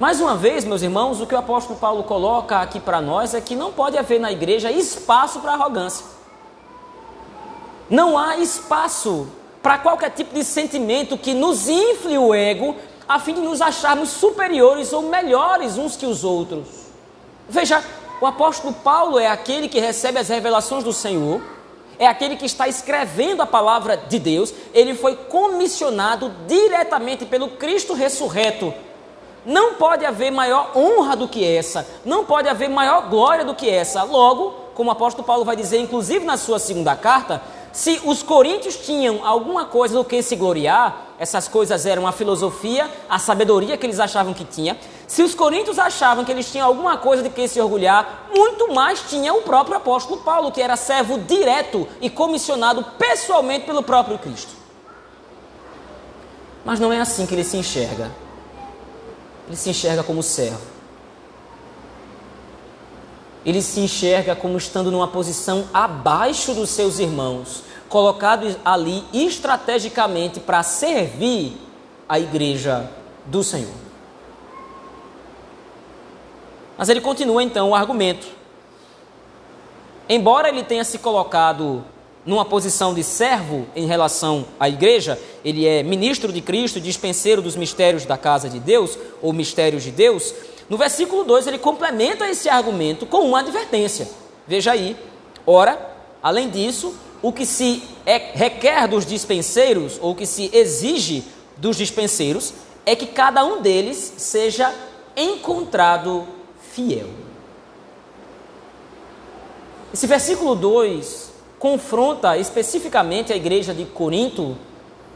Mais 0.04 0.20
uma 0.20 0.36
vez, 0.36 0.66
meus 0.66 0.82
irmãos, 0.82 1.22
o 1.22 1.26
que 1.26 1.34
o 1.34 1.38
apóstolo 1.38 1.80
Paulo 1.80 2.04
coloca 2.04 2.60
aqui 2.60 2.78
para 2.78 3.00
nós 3.00 3.34
é 3.34 3.40
que 3.40 3.56
não 3.56 3.72
pode 3.72 3.98
haver 3.98 4.20
na 4.20 4.34
igreja 4.34 4.70
espaço 4.70 5.40
para 5.40 5.54
arrogância. 5.54 6.06
Não 7.90 8.18
há 8.18 8.36
espaço 8.36 9.30
para 9.62 9.78
qualquer 9.78 10.10
tipo 10.10 10.36
de 10.36 10.44
sentimento 10.44 11.18
que 11.18 11.34
nos 11.34 11.70
infle 11.70 12.18
o 12.18 12.36
ego 12.36 12.76
a 13.08 13.18
fim 13.18 13.34
de 13.34 13.40
nos 13.40 13.62
acharmos 13.62 14.10
superiores 14.10 14.92
ou 14.92 15.04
melhores 15.04 15.78
uns 15.78 15.96
que 15.96 16.06
os 16.06 16.26
outros. 16.26 16.68
Veja, 17.48 17.82
o 18.20 18.26
apóstolo 18.26 18.74
Paulo 18.74 19.18
é 19.18 19.28
aquele 19.28 19.70
que 19.70 19.80
recebe 19.80 20.20
as 20.20 20.28
revelações 20.28 20.84
do 20.84 20.92
Senhor 20.92 21.42
é 21.98 22.08
aquele 22.08 22.36
que 22.36 22.46
está 22.46 22.68
escrevendo 22.68 23.42
a 23.42 23.46
palavra 23.46 23.96
de 23.96 24.20
Deus, 24.20 24.54
ele 24.74 24.96
foi 24.96 25.16
comissionado 25.16 26.30
diretamente 26.46 27.24
pelo 27.24 27.52
Cristo 27.52 27.94
ressurreto. 27.94 28.74
Não 29.46 29.76
pode 29.76 30.06
haver 30.06 30.32
maior 30.32 30.72
honra 30.76 31.16
do 31.16 31.28
que 31.28 31.46
essa, 31.46 31.86
não 32.06 32.24
pode 32.24 32.48
haver 32.48 32.70
maior 32.70 33.10
glória 33.10 33.44
do 33.44 33.54
que 33.54 33.70
essa. 33.70 34.04
Logo, 34.04 34.52
como 34.74 34.90
o 34.90 34.94
apóstolo 34.94 35.26
Paulo 35.26 35.44
vai 35.44 35.56
dizer, 35.56 35.80
inclusive 35.80 36.26
na 36.26 36.38
sua 36.38 36.60
segunda 36.60 36.96
carta, 36.96 37.42
se 37.74 38.00
os 38.06 38.22
coríntios 38.22 38.78
tinham 38.78 39.26
alguma 39.26 39.66
coisa 39.66 39.96
do 39.96 40.06
que 40.06 40.22
se 40.22 40.36
gloriar, 40.36 41.08
essas 41.18 41.48
coisas 41.48 41.88
eram 41.88 42.06
a 42.06 42.12
filosofia, 42.12 42.88
a 43.10 43.18
sabedoria 43.18 43.76
que 43.76 43.86
eles 43.86 44.00
achavam 44.00 44.32
que 44.32 44.46
tinha. 44.46 44.78
Se 45.08 45.24
os 45.24 45.34
coríntios 45.34 45.80
achavam 45.80 46.24
que 46.24 46.32
eles 46.32 46.52
tinham 46.52 46.68
alguma 46.68 46.98
coisa 46.98 47.24
de 47.24 47.32
que 47.32 47.48
se 47.48 47.60
orgulhar, 47.60 48.30
muito 48.36 48.72
mais 48.72 49.02
tinha 49.10 49.34
o 49.34 49.42
próprio 49.42 49.76
apóstolo 49.76 50.22
Paulo, 50.22 50.52
que 50.52 50.62
era 50.62 50.76
servo 50.76 51.18
direto 51.18 51.88
e 52.00 52.12
comissionado 52.12 52.84
pessoalmente 52.98 53.66
pelo 53.66 53.82
próprio 53.82 54.20
Cristo. 54.20 54.54
Mas 56.64 56.80
não 56.80 56.94
é 56.94 57.00
assim 57.00 57.26
que 57.26 57.34
ele 57.34 57.44
se 57.44 57.58
enxerga. 57.58 58.23
Ele 59.54 59.58
se 59.60 59.70
enxerga 59.70 60.04
como 60.04 60.22
servo 60.22 60.74
ele 63.46 63.62
se 63.62 63.80
enxerga 63.80 64.36
como 64.36 64.58
estando 64.58 64.90
numa 64.90 65.08
posição 65.08 65.66
abaixo 65.74 66.54
dos 66.54 66.70
seus 66.70 67.00
irmãos, 67.00 67.64
colocado 67.90 68.56
ali 68.64 69.04
estrategicamente 69.14 70.40
para 70.40 70.64
servir 70.64 71.58
a 72.08 72.20
igreja 72.20 72.90
do 73.26 73.44
Senhor. 73.44 73.84
Mas 76.78 76.90
ele 76.90 77.02
continua 77.02 77.44
então 77.44 77.70
o 77.70 77.76
argumento. 77.76 78.28
Embora 80.08 80.50
ele 80.50 80.64
tenha 80.64 80.84
se 80.84 80.98
colocado 81.00 81.84
numa 82.26 82.46
posição 82.46 82.94
de 82.94 83.04
servo 83.04 83.66
em 83.76 83.86
relação 83.86 84.46
à 84.60 84.70
igreja, 84.70 85.20
ele 85.44 85.68
é 85.68 85.84
ministro 85.84 86.32
de 86.32 86.42
Cristo, 86.42 86.80
dispenseiro 86.80 87.42
dos 87.42 87.56
mistérios 87.56 88.06
da 88.06 88.18
casa 88.18 88.50
de 88.50 88.60
Deus, 88.60 88.98
ou 89.22 89.34
mistérios 89.34 89.84
de 89.84 89.92
Deus, 89.92 90.34
no 90.70 90.78
versículo 90.78 91.24
2, 91.24 91.48
ele 91.48 91.58
complementa 91.58 92.28
esse 92.28 92.48
argumento 92.48 93.06
com 93.06 93.20
uma 93.20 93.40
advertência. 93.40 94.10
Veja 94.48 94.72
aí. 94.72 94.96
Ora, 95.46 95.96
além 96.22 96.50
disso, 96.50 96.96
o 97.22 97.32
que 97.32 97.46
se 97.46 97.84
é, 98.06 98.18
requer 98.34 98.88
dos 98.88 99.06
dispenseiros, 99.06 100.00
ou 100.02 100.12
o 100.12 100.16
que 100.16 100.26
se 100.26 100.50
exige 100.54 101.26
dos 101.58 101.78
dispenseiros, 101.78 102.54
é 102.86 102.96
que 102.96 103.08
cada 103.08 103.44
um 103.46 103.62
deles 103.62 104.14
seja 104.18 104.74
encontrado 105.16 106.26
fiel. 106.72 107.10
Esse 109.94 110.08
versículo 110.08 110.56
2 110.56 111.33
confronta 111.64 112.38
especificamente 112.38 113.32
a 113.32 113.38
igreja 113.38 113.74
de 113.74 113.86
Corinto. 113.86 114.58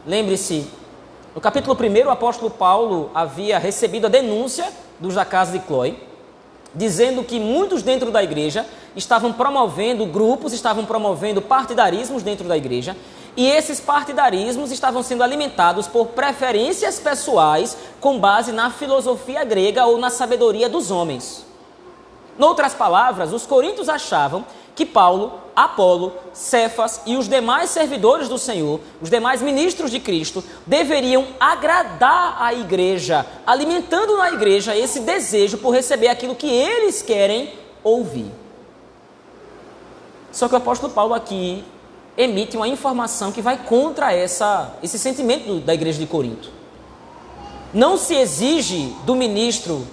Lembre-se, 0.05 0.65
no 1.35 1.41
capítulo 1.41 1.75
1, 1.77 2.07
o 2.07 2.09
apóstolo 2.09 2.49
Paulo 2.49 3.11
havia 3.13 3.59
recebido 3.59 4.07
a 4.07 4.09
denúncia 4.09 4.71
dos 4.97 5.15
da 5.15 5.25
casa 5.25 5.51
de 5.51 5.65
Chloe, 5.67 6.01
dizendo 6.73 7.21
que 7.21 7.37
muitos 7.37 7.83
dentro 7.83 8.11
da 8.11 8.23
igreja 8.23 8.65
estavam 8.95 9.33
promovendo 9.33 10.05
grupos, 10.05 10.53
estavam 10.53 10.85
promovendo 10.85 11.41
partidarismos 11.41 12.23
dentro 12.23 12.47
da 12.47 12.55
igreja, 12.55 12.95
e 13.35 13.45
esses 13.45 13.81
partidarismos 13.81 14.71
estavam 14.71 15.03
sendo 15.03 15.23
alimentados 15.23 15.85
por 15.85 16.07
preferências 16.07 16.97
pessoais 16.97 17.77
com 17.99 18.17
base 18.17 18.53
na 18.53 18.71
filosofia 18.71 19.43
grega 19.43 19.85
ou 19.85 19.97
na 19.97 20.09
sabedoria 20.09 20.69
dos 20.69 20.91
homens. 20.91 21.45
Noutras 22.39 22.73
palavras, 22.73 23.33
os 23.33 23.45
coríntios 23.45 23.89
achavam 23.89 24.45
que 24.77 24.85
Paulo, 24.85 25.41
Apolo, 25.55 26.13
Cefas 26.31 27.01
e 27.07 27.17
os 27.17 27.27
demais 27.27 27.71
servidores 27.71 28.29
do 28.29 28.37
Senhor, 28.37 28.79
os 29.01 29.09
demais 29.09 29.41
ministros 29.41 29.89
de 29.89 29.99
Cristo, 29.99 30.43
deveriam 30.67 31.29
agradar 31.39 32.37
a 32.39 32.53
igreja, 32.53 33.25
alimentando 33.43 34.15
na 34.17 34.31
igreja 34.31 34.77
esse 34.77 34.99
desejo 34.99 35.57
por 35.57 35.71
receber 35.71 36.09
aquilo 36.09 36.35
que 36.35 36.47
eles 36.47 37.01
querem 37.01 37.51
ouvir. 37.83 38.31
Só 40.31 40.47
que 40.47 40.53
o 40.53 40.57
apóstolo 40.57 40.93
Paulo 40.93 41.15
aqui 41.15 41.65
emite 42.15 42.55
uma 42.55 42.67
informação 42.67 43.31
que 43.31 43.41
vai 43.41 43.57
contra 43.57 44.13
essa, 44.13 44.75
esse 44.83 44.99
sentimento 44.99 45.59
da 45.61 45.73
igreja 45.73 45.97
de 45.97 46.05
Corinto. 46.05 46.51
Não 47.73 47.97
se 47.97 48.13
exige 48.13 48.95
do 49.05 49.15
ministro 49.15 49.87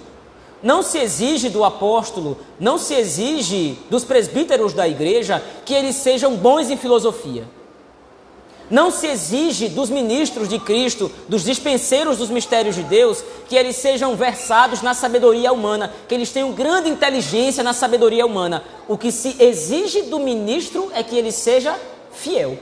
não 0.65 0.81
se 0.81 0.97
exige 0.97 1.47
do 1.47 1.63
apóstolo, 1.63 2.39
não 2.59 2.79
se 2.79 2.95
exige 2.95 3.77
dos 3.87 4.03
presbíteros 4.03 4.73
da 4.73 4.87
igreja 4.87 5.39
que 5.63 5.75
eles 5.75 5.95
sejam 5.95 6.35
bons 6.35 6.71
em 6.71 6.75
filosofia. 6.75 7.47
Não 8.67 8.89
se 8.89 9.05
exige 9.05 9.69
dos 9.69 9.91
ministros 9.91 10.49
de 10.49 10.57
Cristo, 10.57 11.11
dos 11.29 11.43
dispenseiros 11.43 12.17
dos 12.17 12.31
mistérios 12.31 12.73
de 12.73 12.81
Deus, 12.81 13.23
que 13.47 13.55
eles 13.55 13.75
sejam 13.75 14.15
versados 14.15 14.81
na 14.81 14.95
sabedoria 14.95 15.53
humana, 15.53 15.93
que 16.07 16.15
eles 16.15 16.31
tenham 16.31 16.51
grande 16.51 16.89
inteligência 16.89 17.63
na 17.63 17.71
sabedoria 17.71 18.25
humana. 18.25 18.63
O 18.87 18.97
que 18.97 19.11
se 19.11 19.35
exige 19.37 20.01
do 20.01 20.17
ministro 20.17 20.91
é 20.95 21.03
que 21.03 21.15
ele 21.15 21.31
seja 21.31 21.79
fiel. 22.11 22.57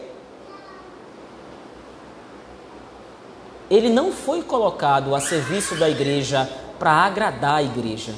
Ele 3.71 3.87
não 3.87 4.11
foi 4.11 4.41
colocado 4.41 5.15
a 5.15 5.21
serviço 5.21 5.75
da 5.75 5.89
igreja 5.89 6.49
para 6.83 6.91
agradar 6.91 7.59
a 7.59 7.63
igreja. 7.63 8.13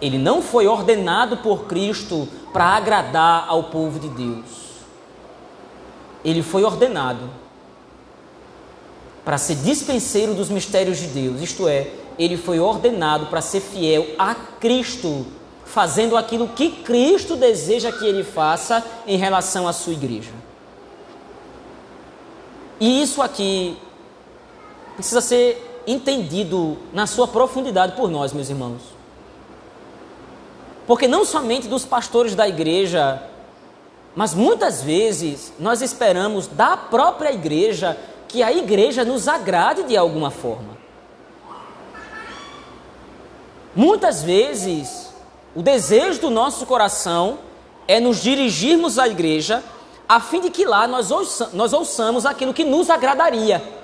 Ele 0.00 0.16
não 0.16 0.40
foi 0.40 0.68
ordenado 0.68 1.38
por 1.38 1.64
Cristo 1.64 2.28
para 2.52 2.66
agradar 2.66 3.46
ao 3.48 3.64
povo 3.64 3.98
de 3.98 4.08
Deus. 4.08 4.46
Ele 6.24 6.40
foi 6.40 6.62
ordenado 6.62 7.28
para 9.24 9.38
ser 9.38 9.56
dispenseiro 9.56 10.34
dos 10.34 10.50
mistérios 10.50 10.98
de 10.98 11.08
Deus, 11.08 11.40
isto 11.40 11.66
é, 11.66 11.90
ele 12.16 12.36
foi 12.36 12.60
ordenado 12.60 13.26
para 13.26 13.40
ser 13.40 13.58
fiel 13.58 14.06
a 14.16 14.36
Cristo, 14.36 15.26
fazendo 15.64 16.16
aquilo 16.16 16.46
que 16.46 16.70
Cristo 16.70 17.34
deseja 17.34 17.90
que 17.90 18.06
ele 18.06 18.22
faça 18.22 18.84
em 19.04 19.16
relação 19.16 19.66
à 19.66 19.72
sua 19.72 19.94
igreja. 19.94 20.30
E 22.78 23.02
isso 23.02 23.20
aqui 23.20 23.76
precisa 24.96 25.20
ser 25.20 25.82
entendido 25.86 26.78
na 26.92 27.06
sua 27.06 27.28
profundidade 27.28 27.94
por 27.94 28.10
nós, 28.10 28.32
meus 28.32 28.48
irmãos. 28.48 28.82
Porque 30.86 31.06
não 31.06 31.24
somente 31.24 31.68
dos 31.68 31.84
pastores 31.84 32.34
da 32.34 32.48
igreja, 32.48 33.22
mas 34.14 34.34
muitas 34.34 34.82
vezes 34.82 35.52
nós 35.58 35.82
esperamos 35.82 36.46
da 36.46 36.76
própria 36.76 37.32
igreja 37.32 37.96
que 38.26 38.42
a 38.42 38.52
igreja 38.52 39.04
nos 39.04 39.28
agrade 39.28 39.84
de 39.84 39.96
alguma 39.96 40.30
forma. 40.30 40.76
Muitas 43.74 44.22
vezes, 44.22 45.12
o 45.54 45.62
desejo 45.62 46.20
do 46.22 46.30
nosso 46.30 46.64
coração 46.64 47.38
é 47.86 48.00
nos 48.00 48.22
dirigirmos 48.22 48.98
à 48.98 49.06
igreja 49.06 49.62
a 50.08 50.18
fim 50.18 50.40
de 50.40 50.50
que 50.50 50.64
lá 50.64 50.88
nós, 50.88 51.10
ouça, 51.10 51.50
nós 51.52 51.72
ouçamos 51.72 52.24
aquilo 52.24 52.54
que 52.54 52.64
nos 52.64 52.88
agradaria 52.88 53.75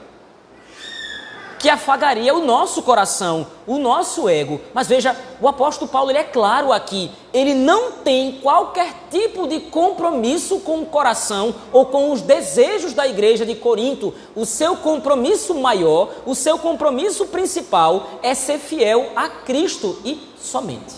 que 1.62 1.70
afagaria 1.70 2.34
o 2.34 2.44
nosso 2.44 2.82
coração, 2.82 3.46
o 3.68 3.78
nosso 3.78 4.28
ego. 4.28 4.60
Mas 4.74 4.88
veja, 4.88 5.16
o 5.40 5.46
apóstolo 5.46 5.88
Paulo 5.88 6.10
ele 6.10 6.18
é 6.18 6.24
claro 6.24 6.72
aqui, 6.72 7.08
ele 7.32 7.54
não 7.54 7.92
tem 7.92 8.40
qualquer 8.42 8.92
tipo 9.08 9.46
de 9.46 9.60
compromisso 9.60 10.58
com 10.58 10.80
o 10.80 10.86
coração 10.86 11.54
ou 11.72 11.86
com 11.86 12.10
os 12.10 12.20
desejos 12.20 12.94
da 12.94 13.06
igreja 13.06 13.46
de 13.46 13.54
Corinto. 13.54 14.12
O 14.34 14.44
seu 14.44 14.76
compromisso 14.76 15.54
maior, 15.54 16.10
o 16.26 16.34
seu 16.34 16.58
compromisso 16.58 17.26
principal 17.26 18.08
é 18.24 18.34
ser 18.34 18.58
fiel 18.58 19.12
a 19.14 19.28
Cristo 19.28 19.96
e 20.04 20.20
somente. 20.36 20.96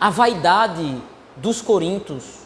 A 0.00 0.08
vaidade 0.08 0.96
dos 1.36 1.60
corintos 1.60 2.37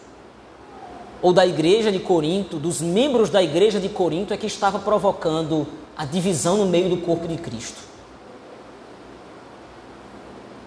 ou 1.22 1.32
da 1.32 1.46
igreja 1.46 1.92
de 1.92 2.00
Corinto, 2.00 2.58
dos 2.58 2.82
membros 2.82 3.30
da 3.30 3.40
igreja 3.40 3.78
de 3.78 3.88
Corinto, 3.88 4.34
é 4.34 4.36
que 4.36 4.46
estava 4.46 4.80
provocando 4.80 5.68
a 5.96 6.04
divisão 6.04 6.56
no 6.56 6.66
meio 6.66 6.90
do 6.90 6.96
corpo 6.96 7.28
de 7.28 7.36
Cristo. 7.36 7.80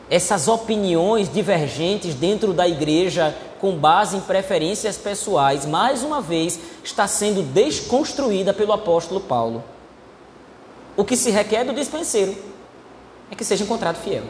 Essas 0.10 0.48
opiniões 0.48 1.32
divergentes 1.32 2.16
dentro 2.16 2.54
da 2.54 2.68
igreja, 2.68 3.36
com 3.60 3.76
base 3.76 4.16
em 4.16 4.22
preferências 4.22 4.98
pessoais, 4.98 5.66
mais 5.66 6.04
uma 6.04 6.22
vez 6.22 6.58
está 6.84 7.06
sendo 7.06 7.42
desconstruída 7.42 8.54
pelo 8.54 8.72
apóstolo 8.72 9.20
Paulo. 9.20 9.62
O 10.96 11.04
que 11.04 11.18
se 11.18 11.32
requer 11.32 11.66
do 11.66 11.74
dispenseiro 11.74 12.34
é 13.30 13.36
que 13.36 13.44
seja 13.44 13.64
encontrado 13.64 13.98
fiel. 13.98 14.24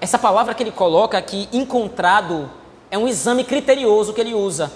Essa 0.00 0.18
palavra 0.18 0.54
que 0.54 0.62
ele 0.62 0.70
coloca 0.70 1.16
aqui, 1.16 1.48
encontrado, 1.52 2.50
é 2.92 2.98
um 2.98 3.08
exame 3.08 3.42
criterioso 3.42 4.12
que 4.12 4.20
ele 4.20 4.34
usa. 4.34 4.70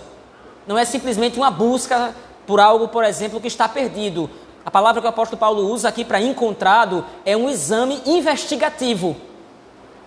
Não 0.66 0.78
é 0.78 0.86
simplesmente 0.86 1.36
uma 1.36 1.50
busca 1.50 2.14
por 2.46 2.58
algo, 2.58 2.88
por 2.88 3.04
exemplo, 3.04 3.38
que 3.38 3.46
está 3.46 3.68
perdido. 3.68 4.30
A 4.64 4.70
palavra 4.70 5.02
que 5.02 5.06
o 5.06 5.10
apóstolo 5.10 5.38
Paulo 5.38 5.70
usa 5.70 5.90
aqui 5.90 6.02
para 6.02 6.18
encontrado 6.18 7.04
é 7.26 7.36
um 7.36 7.46
exame 7.46 8.00
investigativo. 8.06 9.14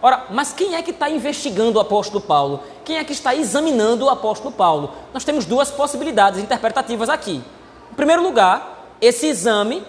Ora, 0.02 0.26
mas 0.32 0.52
quem 0.52 0.74
é 0.76 0.82
que 0.82 0.90
está 0.90 1.08
investigando 1.08 1.78
o 1.78 1.82
apóstolo 1.82 2.20
Paulo? 2.20 2.64
Quem 2.84 2.98
é 2.98 3.04
que 3.04 3.14
está 3.14 3.36
examinando 3.36 4.06
o 4.06 4.10
apóstolo 4.10 4.52
Paulo? 4.52 4.92
Nós 5.14 5.24
temos 5.24 5.46
duas 5.46 5.70
possibilidades 5.70 6.40
interpretativas 6.40 7.10
aqui. 7.10 7.44
Em 7.92 7.96
primeiro 7.96 8.24
lugar, 8.24 8.96
esse 9.00 9.28
exame, 9.28 9.84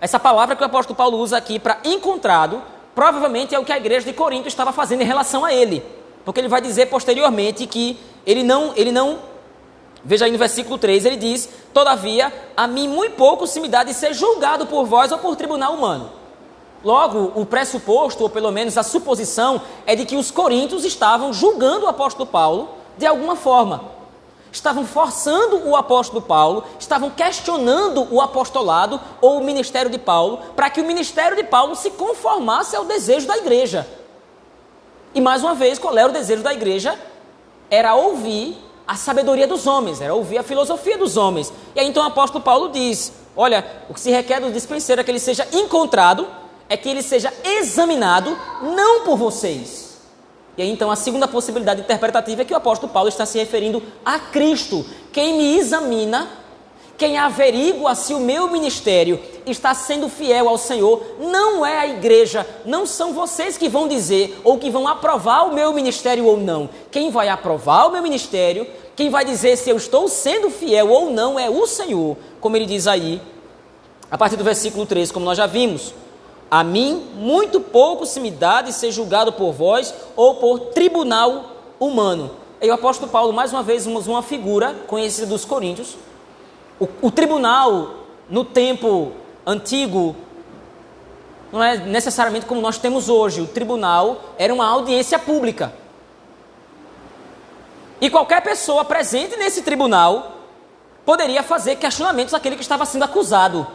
essa 0.00 0.20
palavra 0.20 0.54
que 0.54 0.62
o 0.62 0.66
apóstolo 0.66 0.96
Paulo 0.96 1.18
usa 1.18 1.36
aqui 1.36 1.58
para 1.58 1.78
encontrado, 1.82 2.62
provavelmente 2.94 3.56
é 3.56 3.58
o 3.58 3.64
que 3.64 3.72
a 3.72 3.76
igreja 3.76 4.06
de 4.06 4.12
Corinto 4.12 4.46
estava 4.46 4.70
fazendo 4.72 5.00
em 5.00 5.06
relação 5.06 5.44
a 5.44 5.52
ele. 5.52 5.98
Porque 6.30 6.38
ele 6.38 6.46
vai 6.46 6.60
dizer 6.60 6.86
posteriormente 6.86 7.66
que 7.66 7.98
ele 8.24 8.44
não, 8.44 8.72
ele 8.76 8.92
não, 8.92 9.18
veja 10.04 10.26
aí 10.26 10.30
no 10.30 10.38
versículo 10.38 10.78
3, 10.78 11.04
ele 11.04 11.16
diz: 11.16 11.48
Todavia, 11.74 12.32
a 12.56 12.68
mim 12.68 12.86
muito 12.86 13.16
pouco 13.16 13.48
se 13.48 13.58
me 13.58 13.66
dá 13.66 13.82
de 13.82 13.92
ser 13.92 14.14
julgado 14.14 14.64
por 14.64 14.84
vós 14.84 15.10
ou 15.10 15.18
por 15.18 15.34
tribunal 15.34 15.74
humano. 15.74 16.08
Logo, 16.84 17.32
o 17.34 17.44
pressuposto, 17.44 18.22
ou 18.22 18.30
pelo 18.30 18.52
menos 18.52 18.78
a 18.78 18.84
suposição, 18.84 19.60
é 19.84 19.96
de 19.96 20.04
que 20.04 20.14
os 20.14 20.30
coríntios 20.30 20.84
estavam 20.84 21.32
julgando 21.32 21.86
o 21.86 21.88
apóstolo 21.88 22.26
Paulo 22.26 22.68
de 22.96 23.06
alguma 23.06 23.34
forma. 23.34 23.86
Estavam 24.52 24.86
forçando 24.86 25.68
o 25.68 25.74
apóstolo 25.74 26.22
Paulo, 26.22 26.62
estavam 26.78 27.10
questionando 27.10 28.06
o 28.08 28.20
apostolado 28.20 29.00
ou 29.20 29.38
o 29.38 29.44
ministério 29.44 29.90
de 29.90 29.98
Paulo, 29.98 30.38
para 30.54 30.70
que 30.70 30.80
o 30.80 30.86
ministério 30.86 31.36
de 31.36 31.42
Paulo 31.42 31.74
se 31.74 31.90
conformasse 31.90 32.76
ao 32.76 32.84
desejo 32.84 33.26
da 33.26 33.36
igreja. 33.36 33.84
E 35.14 35.20
mais 35.20 35.42
uma 35.42 35.54
vez, 35.54 35.78
qual 35.78 35.96
era 35.96 36.08
o 36.08 36.12
desejo 36.12 36.42
da 36.42 36.52
igreja? 36.52 36.98
Era 37.70 37.94
ouvir 37.94 38.56
a 38.86 38.96
sabedoria 38.96 39.46
dos 39.46 39.66
homens, 39.66 40.00
era 40.00 40.14
ouvir 40.14 40.38
a 40.38 40.42
filosofia 40.42 40.98
dos 40.98 41.16
homens. 41.16 41.52
E 41.74 41.80
aí 41.80 41.86
então 41.86 42.02
o 42.02 42.06
apóstolo 42.06 42.42
Paulo 42.42 42.70
diz: 42.70 43.12
Olha, 43.36 43.64
o 43.88 43.94
que 43.94 44.00
se 44.00 44.10
requer 44.10 44.40
do 44.40 44.50
dispenseiro 44.50 45.00
é 45.00 45.04
que 45.04 45.10
ele 45.10 45.20
seja 45.20 45.46
encontrado, 45.52 46.26
é 46.68 46.76
que 46.76 46.88
ele 46.88 47.02
seja 47.02 47.32
examinado, 47.44 48.36
não 48.62 49.04
por 49.04 49.16
vocês. 49.16 49.98
E 50.56 50.62
aí 50.62 50.70
então 50.70 50.90
a 50.90 50.96
segunda 50.96 51.28
possibilidade 51.28 51.80
interpretativa 51.80 52.42
é 52.42 52.44
que 52.44 52.52
o 52.52 52.56
apóstolo 52.56 52.92
Paulo 52.92 53.08
está 53.08 53.24
se 53.24 53.38
referindo 53.38 53.82
a 54.04 54.18
Cristo. 54.18 54.84
Quem 55.12 55.36
me 55.36 55.56
examina 55.56 56.28
quem 57.00 57.16
averigua 57.16 57.94
se 57.94 58.12
o 58.12 58.20
meu 58.20 58.50
ministério 58.50 59.18
está 59.46 59.72
sendo 59.72 60.06
fiel 60.06 60.46
ao 60.46 60.58
Senhor 60.58 61.02
não 61.18 61.64
é 61.64 61.78
a 61.78 61.86
igreja, 61.86 62.46
não 62.66 62.84
são 62.84 63.14
vocês 63.14 63.56
que 63.56 63.70
vão 63.70 63.88
dizer 63.88 64.38
ou 64.44 64.58
que 64.58 64.68
vão 64.68 64.86
aprovar 64.86 65.46
o 65.46 65.54
meu 65.54 65.72
ministério 65.72 66.26
ou 66.26 66.36
não. 66.36 66.68
Quem 66.90 67.10
vai 67.10 67.30
aprovar 67.30 67.86
o 67.86 67.92
meu 67.92 68.02
ministério, 68.02 68.66
quem 68.94 69.08
vai 69.08 69.24
dizer 69.24 69.56
se 69.56 69.70
eu 69.70 69.78
estou 69.78 70.08
sendo 70.08 70.50
fiel 70.50 70.90
ou 70.90 71.10
não 71.10 71.38
é 71.40 71.48
o 71.48 71.66
Senhor, 71.66 72.18
como 72.38 72.54
ele 72.54 72.66
diz 72.66 72.86
aí, 72.86 73.18
a 74.10 74.18
partir 74.18 74.36
do 74.36 74.44
versículo 74.44 74.84
3, 74.84 75.10
como 75.10 75.24
nós 75.24 75.38
já 75.38 75.46
vimos. 75.46 75.94
A 76.50 76.62
mim 76.62 77.06
muito 77.14 77.62
pouco 77.62 78.04
se 78.04 78.20
me 78.20 78.30
dá 78.30 78.60
de 78.60 78.74
ser 78.74 78.92
julgado 78.92 79.32
por 79.32 79.52
vós 79.52 79.94
ou 80.14 80.34
por 80.34 80.58
tribunal 80.74 81.46
humano. 81.80 82.32
E 82.60 82.68
o 82.68 82.74
apóstolo 82.74 83.10
Paulo, 83.10 83.32
mais 83.32 83.54
uma 83.54 83.62
vez, 83.62 83.86
usa 83.86 84.10
uma 84.10 84.22
figura 84.22 84.74
conhecida 84.86 85.26
dos 85.26 85.46
coríntios, 85.46 85.96
o, 86.80 86.88
o 87.02 87.10
tribunal, 87.10 88.06
no 88.28 88.44
tempo 88.44 89.12
antigo, 89.46 90.16
não 91.52 91.62
é 91.62 91.76
necessariamente 91.76 92.46
como 92.46 92.60
nós 92.60 92.78
temos 92.78 93.08
hoje. 93.08 93.42
O 93.42 93.46
tribunal 93.46 94.34
era 94.38 94.52
uma 94.52 94.66
audiência 94.66 95.18
pública. 95.18 95.72
E 98.00 98.08
qualquer 98.08 98.40
pessoa 98.40 98.84
presente 98.84 99.36
nesse 99.36 99.62
tribunal 99.62 100.38
poderia 101.04 101.42
fazer 101.42 101.76
questionamentos 101.76 102.32
àquele 102.32 102.56
que 102.56 102.62
estava 102.62 102.86
sendo 102.86 103.04
acusado. 103.04 103.66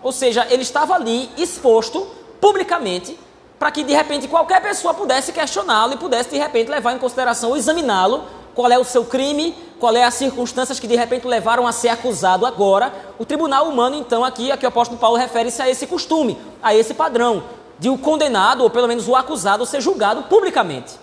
Ou 0.00 0.12
seja, 0.12 0.46
ele 0.48 0.62
estava 0.62 0.94
ali 0.94 1.28
exposto 1.36 2.06
publicamente 2.40 3.18
para 3.58 3.72
que 3.72 3.82
de 3.82 3.92
repente 3.92 4.28
qualquer 4.28 4.62
pessoa 4.62 4.94
pudesse 4.94 5.32
questioná-lo 5.32 5.94
e 5.94 5.96
pudesse 5.96 6.30
de 6.30 6.38
repente 6.38 6.70
levar 6.70 6.92
em 6.92 6.98
consideração 6.98 7.50
ou 7.50 7.56
examiná-lo 7.56 8.24
qual 8.58 8.72
é 8.72 8.76
o 8.76 8.82
seu 8.82 9.04
crime, 9.04 9.54
qual 9.78 9.94
é 9.94 10.02
as 10.02 10.14
circunstâncias 10.14 10.80
que 10.80 10.88
de 10.88 10.96
repente 10.96 11.28
levaram 11.28 11.64
a 11.64 11.70
ser 11.70 11.90
acusado 11.90 12.44
agora. 12.44 12.92
O 13.16 13.24
tribunal 13.24 13.68
humano, 13.68 13.94
então, 13.94 14.24
aqui, 14.24 14.50
aqui 14.50 14.64
o 14.64 14.68
apóstolo 14.68 14.98
Paulo 14.98 15.16
refere-se 15.16 15.62
a 15.62 15.70
esse 15.70 15.86
costume, 15.86 16.36
a 16.60 16.74
esse 16.74 16.92
padrão, 16.92 17.44
de 17.78 17.88
o 17.88 17.96
condenado, 17.96 18.64
ou 18.64 18.68
pelo 18.68 18.88
menos 18.88 19.06
o 19.06 19.14
acusado, 19.14 19.64
ser 19.64 19.80
julgado 19.80 20.24
publicamente. 20.24 20.98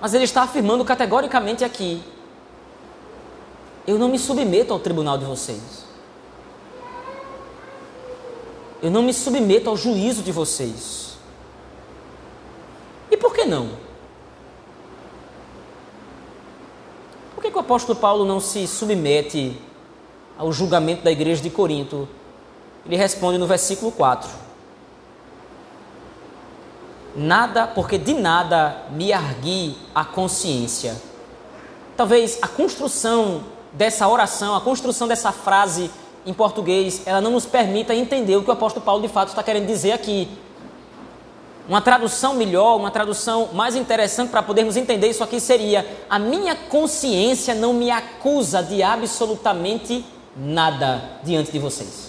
Mas 0.00 0.14
ele 0.14 0.24
está 0.24 0.44
afirmando 0.44 0.82
categoricamente 0.86 1.62
aqui: 1.62 2.02
eu 3.86 3.98
não 3.98 4.08
me 4.08 4.18
submeto 4.18 4.72
ao 4.72 4.78
tribunal 4.78 5.18
de 5.18 5.26
vocês. 5.26 5.84
Eu 8.80 8.90
não 8.90 9.02
me 9.02 9.12
submeto 9.12 9.68
ao 9.68 9.76
juízo 9.76 10.22
de 10.22 10.32
vocês. 10.32 11.18
E 13.10 13.18
por 13.18 13.34
que 13.34 13.44
não? 13.44 13.87
Que, 17.48 17.52
que 17.52 17.56
o 17.56 17.60
apóstolo 17.60 17.98
Paulo 17.98 18.24
não 18.24 18.40
se 18.40 18.66
submete 18.66 19.56
ao 20.38 20.52
julgamento 20.52 21.02
da 21.02 21.10
igreja 21.10 21.42
de 21.42 21.50
Corinto? 21.50 22.08
Ele 22.84 22.96
responde 22.96 23.38
no 23.38 23.46
versículo 23.46 23.90
4: 23.90 24.28
Nada, 27.16 27.66
porque 27.66 27.98
de 27.98 28.14
nada 28.14 28.84
me 28.90 29.12
argui 29.12 29.76
a 29.94 30.04
consciência. 30.04 31.00
Talvez 31.96 32.38
a 32.40 32.48
construção 32.48 33.42
dessa 33.72 34.06
oração, 34.06 34.54
a 34.54 34.60
construção 34.60 35.08
dessa 35.08 35.32
frase 35.32 35.90
em 36.24 36.32
português, 36.32 37.02
ela 37.06 37.20
não 37.20 37.30
nos 37.30 37.46
permita 37.46 37.94
entender 37.94 38.36
o 38.36 38.42
que 38.42 38.50
o 38.50 38.52
apóstolo 38.52 38.84
Paulo 38.84 39.02
de 39.02 39.08
fato 39.08 39.28
está 39.28 39.42
querendo 39.42 39.66
dizer 39.66 39.92
aqui. 39.92 40.28
Uma 41.68 41.82
tradução 41.82 42.34
melhor, 42.34 42.76
uma 42.76 42.90
tradução 42.90 43.50
mais 43.52 43.76
interessante 43.76 44.30
para 44.30 44.42
podermos 44.42 44.74
entender 44.74 45.08
isso 45.08 45.22
aqui 45.22 45.38
seria: 45.38 45.86
a 46.08 46.18
minha 46.18 46.56
consciência 46.56 47.54
não 47.54 47.74
me 47.74 47.90
acusa 47.90 48.62
de 48.62 48.82
absolutamente 48.82 50.02
nada 50.34 51.20
diante 51.22 51.52
de 51.52 51.58
vocês. 51.58 52.08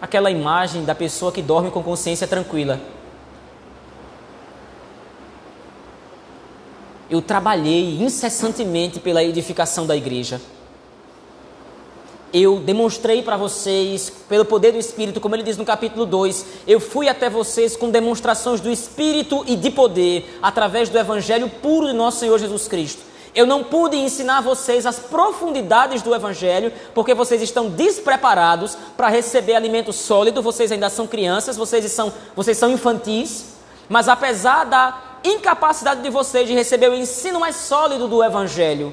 Aquela 0.00 0.30
imagem 0.30 0.84
da 0.84 0.94
pessoa 0.94 1.32
que 1.32 1.42
dorme 1.42 1.72
com 1.72 1.82
consciência 1.82 2.28
tranquila. 2.28 2.78
Eu 7.10 7.20
trabalhei 7.20 8.00
incessantemente 8.00 9.00
pela 9.00 9.24
edificação 9.24 9.84
da 9.84 9.96
igreja 9.96 10.40
eu 12.34 12.58
demonstrei 12.58 13.22
para 13.22 13.36
vocês, 13.36 14.12
pelo 14.28 14.44
poder 14.44 14.72
do 14.72 14.78
Espírito, 14.78 15.20
como 15.20 15.36
ele 15.36 15.44
diz 15.44 15.56
no 15.56 15.64
capítulo 15.64 16.04
2, 16.04 16.44
eu 16.66 16.80
fui 16.80 17.08
até 17.08 17.30
vocês 17.30 17.76
com 17.76 17.88
demonstrações 17.90 18.60
do 18.60 18.68
Espírito 18.68 19.44
e 19.46 19.54
de 19.54 19.70
poder, 19.70 20.38
através 20.42 20.88
do 20.88 20.98
Evangelho 20.98 21.48
puro 21.48 21.86
de 21.86 21.92
nosso 21.92 22.18
Senhor 22.18 22.36
Jesus 22.36 22.66
Cristo. 22.66 23.02
Eu 23.36 23.46
não 23.46 23.62
pude 23.62 23.96
ensinar 23.96 24.40
vocês 24.40 24.84
as 24.84 24.98
profundidades 24.98 26.02
do 26.02 26.12
Evangelho, 26.12 26.72
porque 26.92 27.14
vocês 27.14 27.40
estão 27.40 27.70
despreparados 27.70 28.76
para 28.96 29.08
receber 29.08 29.54
alimento 29.54 29.92
sólido, 29.92 30.42
vocês 30.42 30.72
ainda 30.72 30.90
são 30.90 31.06
crianças, 31.06 31.56
vocês 31.56 31.90
são, 31.92 32.12
vocês 32.34 32.58
são 32.58 32.68
infantis, 32.68 33.54
mas 33.88 34.08
apesar 34.08 34.64
da 34.64 35.18
incapacidade 35.22 36.02
de 36.02 36.10
vocês 36.10 36.48
de 36.48 36.54
receber 36.54 36.90
o 36.90 36.96
ensino 36.96 37.38
mais 37.38 37.54
sólido 37.54 38.08
do 38.08 38.24
Evangelho. 38.24 38.92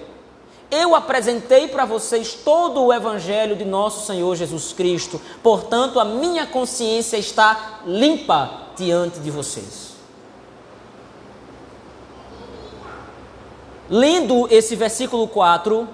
Eu 0.72 0.96
apresentei 0.96 1.68
para 1.68 1.84
vocês 1.84 2.34
todo 2.34 2.82
o 2.82 2.94
Evangelho 2.94 3.58
de 3.58 3.66
nosso 3.66 4.06
Senhor 4.08 4.34
Jesus 4.38 4.72
Cristo, 4.72 5.20
portanto, 5.44 6.00
a 6.00 6.06
minha 6.06 6.48
consciência 6.48 7.18
está 7.18 7.82
limpa 7.86 8.70
diante 8.78 9.20
de 9.20 9.30
vocês. 9.30 9.92
Lendo 13.90 14.48
esse 14.50 14.74
versículo 14.78 15.28
4, 15.28 15.86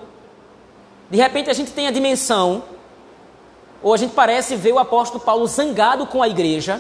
de 1.10 1.18
repente 1.18 1.50
a 1.50 1.54
gente 1.54 1.72
tem 1.72 1.88
a 1.88 1.92
dimensão, 1.92 2.64
ou 3.82 3.96
a 3.96 3.98
gente 3.98 4.14
parece 4.14 4.56
ver 4.56 4.74
o 4.74 4.80
apóstolo 4.80 5.20
Paulo 5.20 5.48
zangado 5.48 6.06
com 6.06 6.22
a 6.22 6.28
igreja 6.28 6.80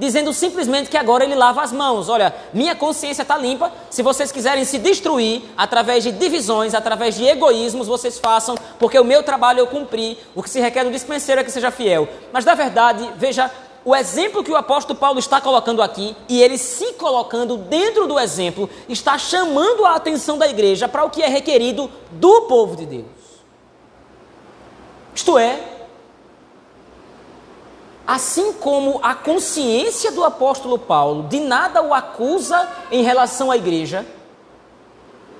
dizendo 0.00 0.32
simplesmente 0.32 0.88
que 0.88 0.96
agora 0.96 1.24
ele 1.24 1.34
lava 1.34 1.62
as 1.62 1.70
mãos. 1.70 2.08
Olha, 2.08 2.34
minha 2.54 2.74
consciência 2.74 3.20
está 3.20 3.36
limpa. 3.36 3.70
Se 3.90 4.02
vocês 4.02 4.32
quiserem 4.32 4.64
se 4.64 4.78
destruir 4.78 5.42
através 5.56 6.02
de 6.02 6.10
divisões, 6.10 6.74
através 6.74 7.14
de 7.14 7.26
egoísmos, 7.26 7.86
vocês 7.86 8.18
façam, 8.18 8.56
porque 8.78 8.98
o 8.98 9.04
meu 9.04 9.22
trabalho 9.22 9.60
eu 9.60 9.66
cumpri. 9.66 10.18
O 10.34 10.42
que 10.42 10.48
se 10.48 10.58
requer 10.58 10.84
do 10.84 10.90
dispenseiro 10.90 11.42
é 11.42 11.44
que 11.44 11.50
seja 11.52 11.70
fiel. 11.70 12.08
Mas 12.32 12.46
na 12.46 12.54
verdade, 12.54 13.08
veja 13.16 13.50
o 13.84 13.94
exemplo 13.94 14.42
que 14.42 14.50
o 14.50 14.56
apóstolo 14.56 14.98
Paulo 14.98 15.18
está 15.18 15.40
colocando 15.40 15.82
aqui, 15.82 16.16
e 16.28 16.42
ele 16.42 16.58
se 16.58 16.92
colocando 16.94 17.56
dentro 17.56 18.06
do 18.06 18.18
exemplo, 18.18 18.68
está 18.88 19.16
chamando 19.16 19.84
a 19.84 19.94
atenção 19.94 20.36
da 20.36 20.48
igreja 20.48 20.88
para 20.88 21.04
o 21.04 21.10
que 21.10 21.22
é 21.22 21.28
requerido 21.28 21.90
do 22.10 22.42
povo 22.42 22.76
de 22.76 22.86
Deus. 22.86 23.06
Isto 25.14 25.38
é, 25.38 25.79
Assim 28.10 28.54
como 28.54 28.98
a 29.04 29.14
consciência 29.14 30.10
do 30.10 30.24
apóstolo 30.24 30.76
Paulo 30.76 31.28
de 31.28 31.38
nada 31.38 31.80
o 31.80 31.94
acusa 31.94 32.68
em 32.90 33.04
relação 33.04 33.52
à 33.52 33.56
igreja, 33.56 34.04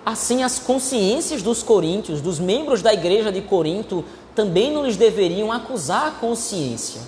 assim 0.07 0.45
as 0.45 0.61
consciências 0.61 1.43
dos 1.43 1.65
coríntios, 1.65 2.21
dos 2.21 2.39
membros 2.39 2.81
da 2.81 2.95
igreja 2.95 3.33
de 3.33 3.43
Corinto, 3.43 4.05
também 4.37 4.71
não 4.71 4.87
lhes 4.87 4.97
deveriam 4.97 5.51
acusar 5.51 6.07
a 6.07 6.11
consciência. 6.13 7.01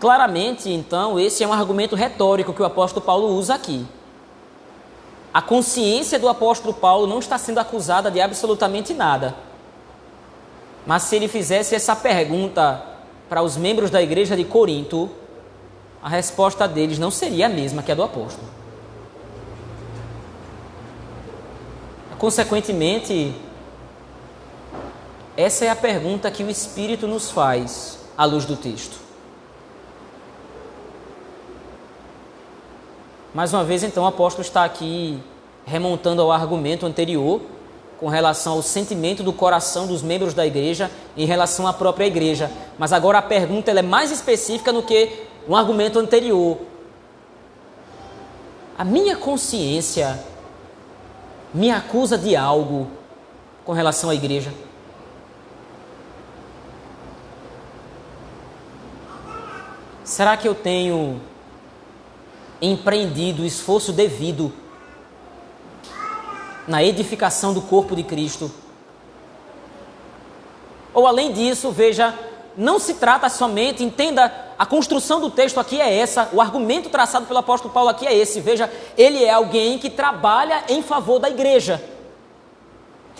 Claramente, 0.00 0.68
então, 0.68 1.20
esse 1.20 1.44
é 1.44 1.46
um 1.46 1.52
argumento 1.52 1.94
retórico 1.94 2.52
que 2.52 2.62
o 2.62 2.66
apóstolo 2.66 3.06
Paulo 3.06 3.28
usa 3.28 3.54
aqui. 3.54 3.86
A 5.32 5.40
consciência 5.40 6.18
do 6.18 6.28
apóstolo 6.28 6.74
Paulo 6.74 7.06
não 7.06 7.20
está 7.20 7.38
sendo 7.38 7.60
acusada 7.60 8.10
de 8.10 8.20
absolutamente 8.20 8.92
nada. 8.92 9.36
Mas 10.86 11.04
se 11.04 11.16
ele 11.16 11.28
fizesse 11.28 11.74
essa 11.74 11.96
pergunta 11.96 12.82
para 13.28 13.42
os 13.42 13.56
membros 13.56 13.90
da 13.90 14.02
igreja 14.02 14.36
de 14.36 14.44
Corinto, 14.44 15.10
a 16.02 16.08
resposta 16.08 16.68
deles 16.68 16.98
não 16.98 17.10
seria 17.10 17.46
a 17.46 17.48
mesma 17.48 17.82
que 17.82 17.90
a 17.90 17.94
do 17.94 18.02
apóstolo. 18.02 18.46
Consequentemente, 22.18 23.34
essa 25.36 25.64
é 25.64 25.70
a 25.70 25.76
pergunta 25.76 26.30
que 26.30 26.44
o 26.44 26.50
Espírito 26.50 27.06
nos 27.06 27.30
faz 27.30 27.98
à 28.16 28.24
luz 28.24 28.44
do 28.44 28.56
texto. 28.56 28.96
Mais 33.34 33.52
uma 33.52 33.64
vez, 33.64 33.82
então, 33.82 34.04
o 34.04 34.06
apóstolo 34.06 34.46
está 34.46 34.64
aqui 34.64 35.20
remontando 35.66 36.22
ao 36.22 36.30
argumento 36.30 36.86
anterior 36.86 37.40
com 37.98 38.08
relação 38.08 38.54
ao 38.54 38.62
sentimento 38.62 39.22
do 39.22 39.32
coração 39.32 39.86
dos 39.86 40.02
membros 40.02 40.34
da 40.34 40.46
igreja 40.46 40.90
em 41.16 41.26
relação 41.26 41.66
à 41.66 41.72
própria 41.72 42.06
igreja. 42.06 42.50
Mas 42.78 42.92
agora 42.92 43.18
a 43.18 43.22
pergunta 43.22 43.70
é 43.70 43.82
mais 43.82 44.10
específica 44.10 44.72
do 44.72 44.82
que 44.82 45.24
um 45.48 45.54
argumento 45.54 45.98
anterior. 45.98 46.58
A 48.76 48.84
minha 48.84 49.16
consciência 49.16 50.18
me 51.52 51.70
acusa 51.70 52.18
de 52.18 52.34
algo 52.34 52.88
com 53.64 53.72
relação 53.72 54.10
à 54.10 54.14
igreja. 54.14 54.52
Será 60.04 60.36
que 60.36 60.46
eu 60.46 60.54
tenho 60.54 61.20
empreendido 62.60 63.42
o 63.42 63.46
esforço 63.46 63.92
devido 63.92 64.52
na 66.66 66.82
edificação 66.82 67.52
do 67.52 67.62
corpo 67.62 67.94
de 67.94 68.02
Cristo. 68.02 68.50
Ou 70.92 71.06
além 71.06 71.32
disso, 71.32 71.70
veja, 71.70 72.14
não 72.56 72.78
se 72.78 72.94
trata 72.94 73.28
somente, 73.28 73.82
entenda, 73.82 74.32
a 74.58 74.64
construção 74.64 75.20
do 75.20 75.30
texto 75.30 75.58
aqui 75.58 75.80
é 75.80 75.98
essa, 75.98 76.28
o 76.32 76.40
argumento 76.40 76.88
traçado 76.88 77.26
pelo 77.26 77.40
apóstolo 77.40 77.74
Paulo 77.74 77.90
aqui 77.90 78.06
é 78.06 78.14
esse. 78.14 78.40
Veja, 78.40 78.72
ele 78.96 79.24
é 79.24 79.32
alguém 79.32 79.78
que 79.78 79.90
trabalha 79.90 80.62
em 80.68 80.82
favor 80.82 81.18
da 81.18 81.28
igreja. 81.28 81.82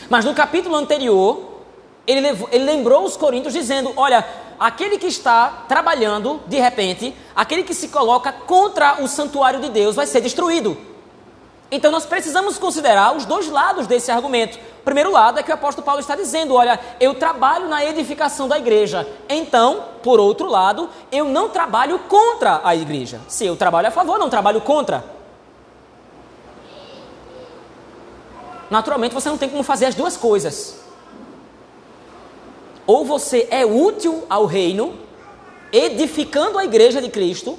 Mas 0.09 0.25
no 0.25 0.35
capítulo 0.35 0.77
anterior, 0.77 1.63
ele, 2.07 2.21
levou, 2.21 2.49
ele 2.53 2.65
lembrou 2.65 3.05
os 3.05 3.17
coríntios 3.17 3.55
dizendo: 3.55 3.93
Olha, 3.97 4.25
aquele 4.59 4.99
que 4.99 5.07
está 5.07 5.65
trabalhando, 5.69 6.41
de 6.47 6.59
repente, 6.61 7.15
aquele 7.35 7.65
que 7.65 7.75
se 7.75 7.89
coloca 7.89 8.33
contra 8.33 9.03
o 9.03 9.09
santuário 9.09 9.61
de 9.61 9.69
Deus 9.69 9.97
vai 9.97 10.07
ser 10.07 10.21
destruído. 10.21 10.94
Então 11.71 11.91
nós 11.91 12.05
precisamos 12.05 12.59
considerar 12.59 13.17
os 13.17 13.25
dois 13.25 13.49
lados 13.49 13.87
desse 13.87 14.11
argumento. 14.11 14.59
O 14.81 14.85
primeiro 14.85 15.11
lado 15.11 15.39
é 15.39 15.43
que 15.43 15.51
o 15.51 15.55
apóstolo 15.55 15.85
Paulo 15.85 16.01
está 16.01 16.15
dizendo: 16.15 16.55
olha, 16.55 16.79
eu 17.01 17.15
trabalho 17.15 17.69
na 17.69 17.85
edificação 17.85 18.47
da 18.47 18.59
igreja. 18.59 19.09
Então, 19.29 19.85
por 20.03 20.21
outro 20.21 20.49
lado, 20.49 20.89
eu 21.11 21.25
não 21.25 21.49
trabalho 21.49 21.99
contra 22.01 22.61
a 22.63 22.77
igreja. 22.77 23.21
Se 23.27 23.47
eu 23.47 23.57
trabalho 23.57 23.89
a 23.89 23.91
favor, 23.91 24.19
não 24.19 24.29
trabalho 24.29 24.61
contra. 24.61 25.05
Naturalmente, 28.71 29.15
você 29.15 29.29
não 29.29 29.39
tem 29.39 29.49
como 29.49 29.63
fazer 29.63 29.87
as 29.87 29.95
duas 29.95 30.17
coisas. 30.17 30.81
Ou 32.87 33.05
você 33.05 33.49
é 33.51 33.65
útil 33.65 34.25
ao 34.29 34.45
reino, 34.45 34.99
edificando 35.73 36.59
a 36.59 36.65
igreja 36.65 37.01
de 37.01 37.09
Cristo, 37.09 37.59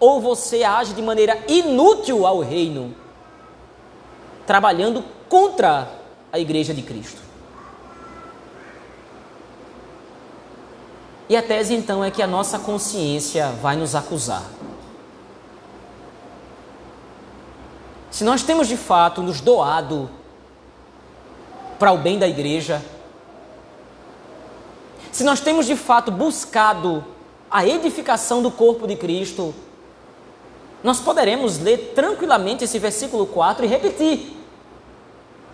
ou 0.00 0.20
você 0.20 0.64
age 0.64 0.94
de 0.94 1.02
maneira 1.02 1.38
inútil 1.46 2.26
ao 2.26 2.40
reino 2.40 2.94
trabalhando 4.48 5.04
contra 5.28 5.92
a 6.32 6.38
igreja 6.38 6.72
de 6.72 6.80
Cristo. 6.80 7.20
E 11.28 11.36
a 11.36 11.42
tese 11.42 11.74
então 11.74 12.02
é 12.02 12.10
que 12.10 12.22
a 12.22 12.26
nossa 12.26 12.58
consciência 12.58 13.50
vai 13.60 13.76
nos 13.76 13.94
acusar. 13.94 14.42
Se 18.10 18.24
nós 18.24 18.42
temos 18.42 18.66
de 18.66 18.78
fato 18.78 19.20
nos 19.20 19.42
doado 19.42 20.08
para 21.78 21.92
o 21.92 21.98
bem 21.98 22.18
da 22.18 22.26
igreja, 22.26 22.82
se 25.12 25.24
nós 25.24 25.40
temos 25.40 25.66
de 25.66 25.76
fato 25.76 26.10
buscado 26.10 27.04
a 27.50 27.66
edificação 27.66 28.40
do 28.40 28.50
corpo 28.50 28.86
de 28.86 28.96
Cristo, 28.96 29.54
nós 30.82 31.00
poderemos 31.00 31.58
ler 31.58 31.92
tranquilamente 31.94 32.64
esse 32.64 32.78
versículo 32.78 33.26
4 33.26 33.66
e 33.66 33.68
repetir: 33.68 34.37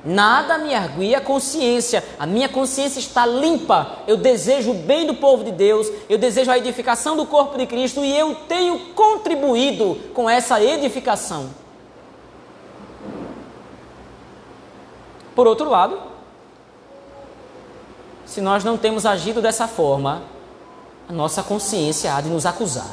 Nada 0.04 0.58
me 0.58 0.74
arguia 0.74 1.16
a 1.18 1.20
consciência. 1.20 2.04
A 2.18 2.26
minha 2.26 2.48
consciência 2.48 2.98
está 2.98 3.24
limpa. 3.24 4.00
Eu 4.06 4.18
desejo 4.18 4.72
o 4.72 4.74
bem 4.74 5.06
do 5.06 5.14
povo 5.14 5.42
de 5.42 5.50
Deus, 5.50 5.90
eu 6.08 6.18
desejo 6.18 6.50
a 6.50 6.58
edificação 6.58 7.16
do 7.16 7.24
corpo 7.24 7.56
de 7.56 7.66
Cristo 7.66 8.04
e 8.04 8.14
eu 8.14 8.34
tenho 8.46 8.78
contribuído 8.94 9.98
com 10.12 10.28
essa 10.28 10.62
edificação. 10.62 11.48
Por 15.34 15.46
outro 15.46 15.68
lado, 15.68 15.98
se 18.26 18.40
nós 18.40 18.62
não 18.62 18.76
temos 18.76 19.06
agido 19.06 19.40
dessa 19.40 19.66
forma, 19.66 20.22
a 21.08 21.12
nossa 21.12 21.42
consciência 21.42 22.14
há 22.14 22.20
de 22.20 22.28
nos 22.28 22.44
acusar. 22.44 22.90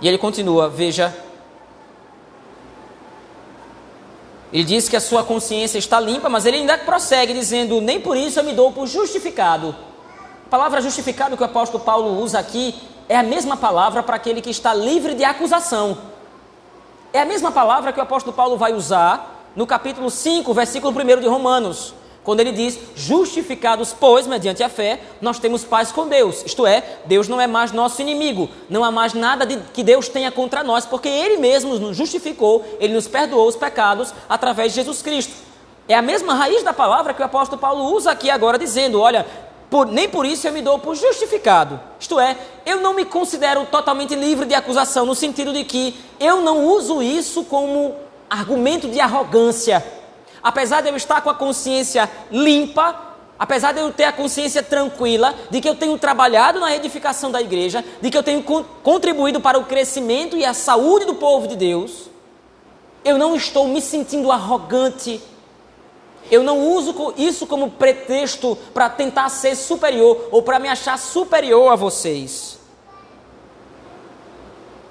E 0.00 0.08
ele 0.08 0.18
continua, 0.18 0.68
veja 0.68 1.14
Ele 4.52 4.64
diz 4.64 4.88
que 4.88 4.96
a 4.96 5.00
sua 5.00 5.24
consciência 5.24 5.78
está 5.78 5.98
limpa, 5.98 6.28
mas 6.28 6.44
ele 6.44 6.58
ainda 6.58 6.76
prossegue 6.76 7.32
dizendo: 7.32 7.80
Nem 7.80 8.00
por 8.00 8.16
isso 8.16 8.38
eu 8.38 8.44
me 8.44 8.52
dou 8.52 8.70
por 8.70 8.86
justificado. 8.86 9.74
A 10.46 10.50
palavra 10.50 10.80
justificado 10.82 11.36
que 11.36 11.42
o 11.42 11.46
apóstolo 11.46 11.82
Paulo 11.82 12.20
usa 12.20 12.38
aqui 12.38 12.74
é 13.08 13.16
a 13.16 13.22
mesma 13.22 13.56
palavra 13.56 14.02
para 14.02 14.16
aquele 14.16 14.42
que 14.42 14.50
está 14.50 14.74
livre 14.74 15.14
de 15.14 15.24
acusação. 15.24 15.96
É 17.12 17.20
a 17.20 17.24
mesma 17.24 17.50
palavra 17.50 17.92
que 17.92 17.98
o 17.98 18.02
apóstolo 18.02 18.36
Paulo 18.36 18.56
vai 18.58 18.74
usar 18.74 19.50
no 19.56 19.66
capítulo 19.66 20.10
5, 20.10 20.52
versículo 20.52 20.92
1 20.92 21.20
de 21.20 21.28
Romanos. 21.28 21.94
Quando 22.24 22.38
ele 22.38 22.52
diz, 22.52 22.78
justificados, 22.94 23.94
pois, 23.98 24.28
mediante 24.28 24.62
a 24.62 24.68
fé, 24.68 25.00
nós 25.20 25.40
temos 25.40 25.64
paz 25.64 25.90
com 25.90 26.06
Deus. 26.06 26.44
Isto 26.46 26.64
é, 26.66 26.82
Deus 27.04 27.26
não 27.26 27.40
é 27.40 27.48
mais 27.48 27.72
nosso 27.72 28.00
inimigo. 28.00 28.48
Não 28.70 28.84
há 28.84 28.92
mais 28.92 29.12
nada 29.12 29.44
de, 29.44 29.56
que 29.72 29.82
Deus 29.82 30.08
tenha 30.08 30.30
contra 30.30 30.62
nós, 30.62 30.86
porque 30.86 31.08
Ele 31.08 31.38
mesmo 31.38 31.78
nos 31.78 31.96
justificou, 31.96 32.64
Ele 32.78 32.94
nos 32.94 33.08
perdoou 33.08 33.48
os 33.48 33.56
pecados 33.56 34.14
através 34.28 34.72
de 34.72 34.76
Jesus 34.76 35.02
Cristo. 35.02 35.32
É 35.88 35.94
a 35.94 36.02
mesma 36.02 36.34
raiz 36.34 36.62
da 36.62 36.72
palavra 36.72 37.12
que 37.12 37.20
o 37.20 37.24
apóstolo 37.24 37.60
Paulo 37.60 37.92
usa 37.92 38.12
aqui 38.12 38.30
agora, 38.30 38.56
dizendo: 38.56 39.00
olha, 39.00 39.26
por, 39.68 39.86
nem 39.86 40.08
por 40.08 40.24
isso 40.24 40.46
eu 40.46 40.52
me 40.52 40.62
dou 40.62 40.78
por 40.78 40.94
justificado. 40.94 41.80
Isto 41.98 42.20
é, 42.20 42.36
eu 42.64 42.80
não 42.80 42.94
me 42.94 43.04
considero 43.04 43.66
totalmente 43.66 44.14
livre 44.14 44.46
de 44.46 44.54
acusação, 44.54 45.04
no 45.04 45.14
sentido 45.14 45.52
de 45.52 45.64
que 45.64 45.96
eu 46.20 46.40
não 46.40 46.66
uso 46.66 47.02
isso 47.02 47.42
como 47.44 47.96
argumento 48.30 48.86
de 48.86 49.00
arrogância. 49.00 49.84
Apesar 50.42 50.80
de 50.80 50.88
eu 50.88 50.96
estar 50.96 51.20
com 51.20 51.30
a 51.30 51.34
consciência 51.34 52.10
limpa, 52.30 53.12
apesar 53.38 53.72
de 53.72 53.80
eu 53.80 53.92
ter 53.92 54.04
a 54.04 54.12
consciência 54.12 54.62
tranquila 54.62 55.34
de 55.50 55.60
que 55.60 55.68
eu 55.68 55.74
tenho 55.74 55.96
trabalhado 55.98 56.58
na 56.58 56.74
edificação 56.74 57.30
da 57.30 57.40
igreja, 57.40 57.84
de 58.00 58.10
que 58.10 58.16
eu 58.16 58.22
tenho 58.22 58.42
contribuído 58.42 59.40
para 59.40 59.58
o 59.58 59.64
crescimento 59.64 60.36
e 60.36 60.44
a 60.44 60.54
saúde 60.54 61.06
do 61.06 61.14
povo 61.14 61.46
de 61.46 61.56
Deus, 61.56 62.10
eu 63.04 63.18
não 63.18 63.34
estou 63.34 63.68
me 63.68 63.80
sentindo 63.80 64.30
arrogante. 64.30 65.20
Eu 66.30 66.42
não 66.42 66.60
uso 66.60 67.14
isso 67.16 67.46
como 67.46 67.70
pretexto 67.70 68.56
para 68.72 68.88
tentar 68.88 69.28
ser 69.28 69.56
superior 69.56 70.28
ou 70.30 70.42
para 70.42 70.58
me 70.58 70.68
achar 70.68 70.98
superior 70.98 71.72
a 71.72 71.76
vocês. 71.76 72.58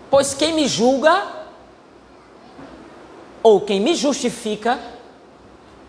Pois 0.10 0.34
quem 0.34 0.54
me 0.54 0.68
julga, 0.68 1.24
ou 3.42 3.62
quem 3.62 3.80
me 3.80 3.96
justifica, 3.96 4.78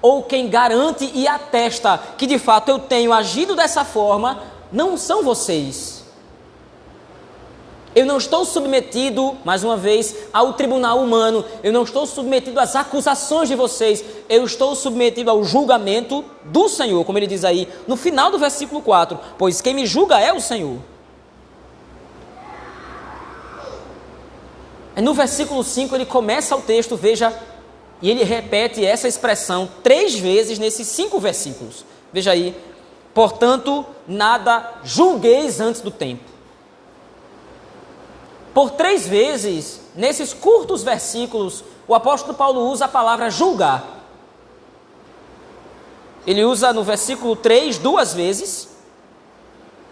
ou 0.03 0.23
quem 0.25 0.49
garante 0.49 1.11
e 1.15 1.27
atesta 1.27 1.99
que 2.19 2.27
de 2.27 2.39
fato 2.39 2.69
eu 2.69 2.79
tenho 2.79 3.13
agido 3.13 3.55
dessa 3.57 3.85
forma, 3.85 4.43
não 4.71 4.97
são 4.97 5.23
vocês 5.23 6.03
eu 7.95 8.07
não 8.07 8.17
estou 8.17 8.45
submetido, 8.45 9.37
mais 9.45 9.63
uma 9.63 9.77
vez, 9.77 10.17
ao 10.33 10.55
tribunal 10.55 10.99
humano. 10.99 11.45
Eu 11.63 11.73
não 11.73 11.83
estou 11.83 12.07
submetido 12.07 12.59
às 12.59 12.75
acusações 12.75 13.49
de 13.49 13.55
vocês. 13.55 14.03
Eu 14.29 14.45
estou 14.45 14.75
submetido 14.75 15.31
ao 15.31 15.45
julgamento 15.45 16.25
do 16.45 16.69
Senhor, 16.71 17.05
como 17.05 17.19
ele 17.19 17.27
diz 17.27 17.45
aí 17.45 17.69
no 17.87 17.97
final 17.97 18.31
do 18.31 18.39
versículo 18.39 18.81
4. 18.81 19.19
Pois 19.37 19.61
quem 19.61 19.75
me 19.75 19.85
julga 19.85 20.19
é 20.19 20.33
o 20.33 20.41
Senhor. 20.41 20.79
No 24.97 25.13
versículo 25.13 25.63
5 25.63 25.95
ele 25.95 26.07
começa 26.07 26.57
o 26.57 26.63
texto, 26.63 26.97
veja, 26.97 27.33
e 28.03 28.11
ele 28.11 28.25
repete 28.25 28.85
essa 28.85 29.09
expressão 29.09 29.71
três 29.83 30.19
vezes 30.19 30.59
nesses 30.59 30.89
cinco 30.89 31.19
versículos. 31.19 31.85
Veja 32.13 32.33
aí. 32.33 32.55
Portanto, 33.15 33.87
nada 34.07 34.81
julgueis 34.83 35.61
antes 35.61 35.81
do 35.81 35.91
tempo 35.91 36.33
por 38.55 38.71
três 38.73 39.07
vezes, 39.07 39.81
nesses 39.95 40.35
curtos 40.35 40.83
versículos, 40.83 41.65
o 41.89 41.95
apóstolo 41.95 42.35
Paulo 42.35 42.71
usa 42.71 42.85
a 42.85 42.89
palavra 42.89 43.31
julgar. 43.31 43.85
Ele 46.27 46.45
usa 46.45 46.73
no 46.73 46.85
versículo 46.85 47.35
3 47.35 47.79
duas 47.79 48.13
vezes, 48.13 48.69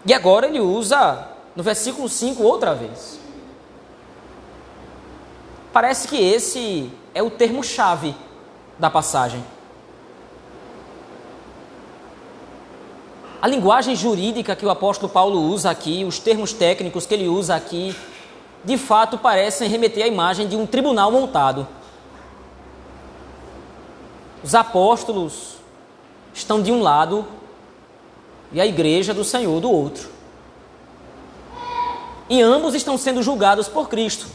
e 0.05 0.13
agora 0.13 0.47
ele 0.47 0.59
usa 0.59 1.27
no 1.55 1.63
versículo 1.63 2.07
5 2.07 2.41
outra 2.43 2.73
vez. 2.73 3.19
Parece 5.73 6.07
que 6.07 6.17
esse 6.17 6.91
é 7.13 7.21
o 7.21 7.29
termo-chave 7.29 8.15
da 8.79 8.89
passagem. 8.89 9.43
A 13.41 13.47
linguagem 13.47 13.95
jurídica 13.95 14.55
que 14.55 14.65
o 14.65 14.69
apóstolo 14.69 15.11
Paulo 15.11 15.41
usa 15.41 15.71
aqui, 15.71 16.05
os 16.05 16.19
termos 16.19 16.53
técnicos 16.53 17.07
que 17.07 17.13
ele 17.13 17.27
usa 17.27 17.55
aqui, 17.55 17.95
de 18.63 18.77
fato 18.77 19.17
parecem 19.17 19.67
remeter 19.67 20.03
à 20.05 20.07
imagem 20.07 20.47
de 20.47 20.55
um 20.55 20.67
tribunal 20.67 21.11
montado. 21.11 21.67
Os 24.43 24.53
apóstolos 24.53 25.55
estão 26.33 26.61
de 26.61 26.71
um 26.71 26.81
lado 26.81 27.25
e 28.51 28.61
a 28.61 28.65
igreja 28.65 29.13
do 29.13 29.23
Senhor 29.23 29.59
do 29.59 29.71
outro. 29.71 30.09
E 32.29 32.41
ambos 32.41 32.75
estão 32.75 32.97
sendo 32.97 33.23
julgados 33.23 33.67
por 33.67 33.89
Cristo. 33.89 34.27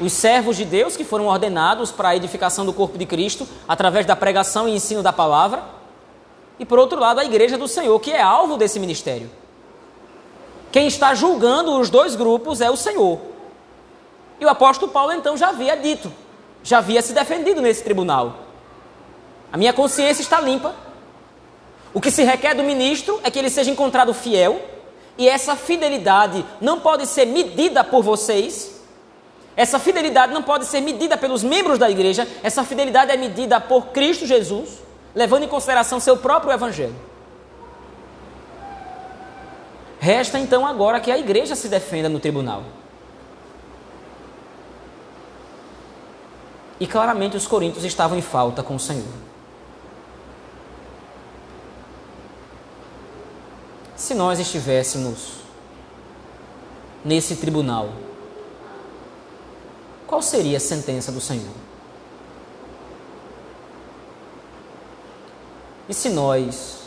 Os 0.00 0.12
servos 0.12 0.56
de 0.56 0.64
Deus 0.64 0.96
que 0.96 1.04
foram 1.04 1.26
ordenados 1.26 1.92
para 1.92 2.10
a 2.10 2.16
edificação 2.16 2.66
do 2.66 2.72
corpo 2.72 2.98
de 2.98 3.06
Cristo 3.06 3.46
através 3.68 4.04
da 4.04 4.16
pregação 4.16 4.68
e 4.68 4.74
ensino 4.74 5.02
da 5.02 5.12
palavra, 5.12 5.62
e 6.58 6.64
por 6.64 6.78
outro 6.78 6.98
lado 6.98 7.20
a 7.20 7.24
igreja 7.24 7.56
do 7.56 7.68
Senhor 7.68 7.98
que 8.00 8.12
é 8.12 8.20
alvo 8.20 8.56
desse 8.56 8.80
ministério. 8.80 9.30
Quem 10.72 10.88
está 10.88 11.14
julgando 11.14 11.78
os 11.78 11.88
dois 11.88 12.16
grupos 12.16 12.60
é 12.60 12.68
o 12.70 12.76
Senhor. 12.76 13.20
E 14.40 14.44
o 14.44 14.48
apóstolo 14.48 14.90
Paulo 14.90 15.12
então 15.12 15.36
já 15.36 15.50
havia 15.50 15.76
dito, 15.76 16.12
já 16.62 16.78
havia 16.78 17.00
se 17.00 17.12
defendido 17.12 17.62
nesse 17.62 17.84
tribunal. 17.84 18.40
A 19.52 19.56
minha 19.56 19.72
consciência 19.72 20.22
está 20.22 20.40
limpa. 20.40 20.74
O 21.92 22.00
que 22.00 22.10
se 22.10 22.24
requer 22.24 22.54
do 22.54 22.64
ministro 22.64 23.20
é 23.22 23.30
que 23.30 23.38
ele 23.38 23.48
seja 23.48 23.70
encontrado 23.70 24.12
fiel, 24.12 24.60
e 25.16 25.28
essa 25.28 25.54
fidelidade 25.54 26.44
não 26.60 26.80
pode 26.80 27.06
ser 27.06 27.24
medida 27.24 27.84
por 27.84 28.02
vocês. 28.02 28.73
Essa 29.56 29.78
fidelidade 29.78 30.32
não 30.32 30.42
pode 30.42 30.66
ser 30.66 30.80
medida 30.80 31.16
pelos 31.16 31.44
membros 31.44 31.78
da 31.78 31.88
igreja, 31.88 32.26
essa 32.42 32.64
fidelidade 32.64 33.12
é 33.12 33.16
medida 33.16 33.60
por 33.60 33.86
Cristo 33.88 34.26
Jesus, 34.26 34.82
levando 35.14 35.44
em 35.44 35.48
consideração 35.48 36.00
seu 36.00 36.16
próprio 36.16 36.52
evangelho. 36.52 36.96
Resta 40.00 40.38
então 40.38 40.66
agora 40.66 41.00
que 41.00 41.10
a 41.10 41.16
igreja 41.16 41.54
se 41.54 41.68
defenda 41.68 42.08
no 42.08 42.20
tribunal. 42.20 42.64
E 46.78 46.86
claramente 46.86 47.36
os 47.36 47.46
coríntios 47.46 47.84
estavam 47.84 48.18
em 48.18 48.22
falta 48.22 48.62
com 48.62 48.74
o 48.74 48.80
Senhor. 48.80 49.06
Se 53.96 54.14
nós 54.14 54.38
estivéssemos 54.38 55.36
nesse 57.04 57.36
tribunal, 57.36 57.88
qual 60.06 60.22
seria 60.22 60.56
a 60.56 60.60
sentença 60.60 61.10
do 61.10 61.20
Senhor? 61.20 61.54
E 65.88 65.94
se 65.94 66.08
nós, 66.08 66.78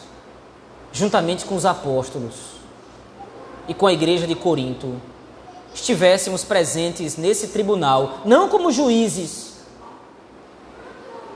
juntamente 0.91 1.45
com 1.45 1.55
os 1.55 1.65
apóstolos, 1.65 2.57
e 3.67 3.73
com 3.73 3.85
a 3.85 3.93
igreja 3.93 4.25
de 4.25 4.35
Corinto 4.35 4.95
estivéssemos 5.73 6.43
presentes 6.43 7.17
nesse 7.17 7.49
tribunal, 7.49 8.19
não 8.25 8.49
como 8.49 8.71
juízes, 8.71 9.57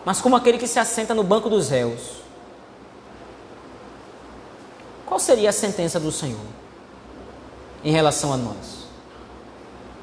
mas 0.04 0.20
como 0.20 0.36
aquele 0.36 0.58
que 0.58 0.68
se 0.68 0.80
assenta 0.80 1.14
no 1.14 1.24
banco 1.24 1.50
dos 1.50 1.70
réus. 1.70 2.22
Qual 5.06 5.20
seria 5.20 5.50
a 5.50 5.54
sentença 5.54 6.00
do 6.00 6.12
Senhor 6.12 6.40
em 7.84 7.92
relação 7.92 8.34
a 8.34 8.38
nós? 8.38 8.81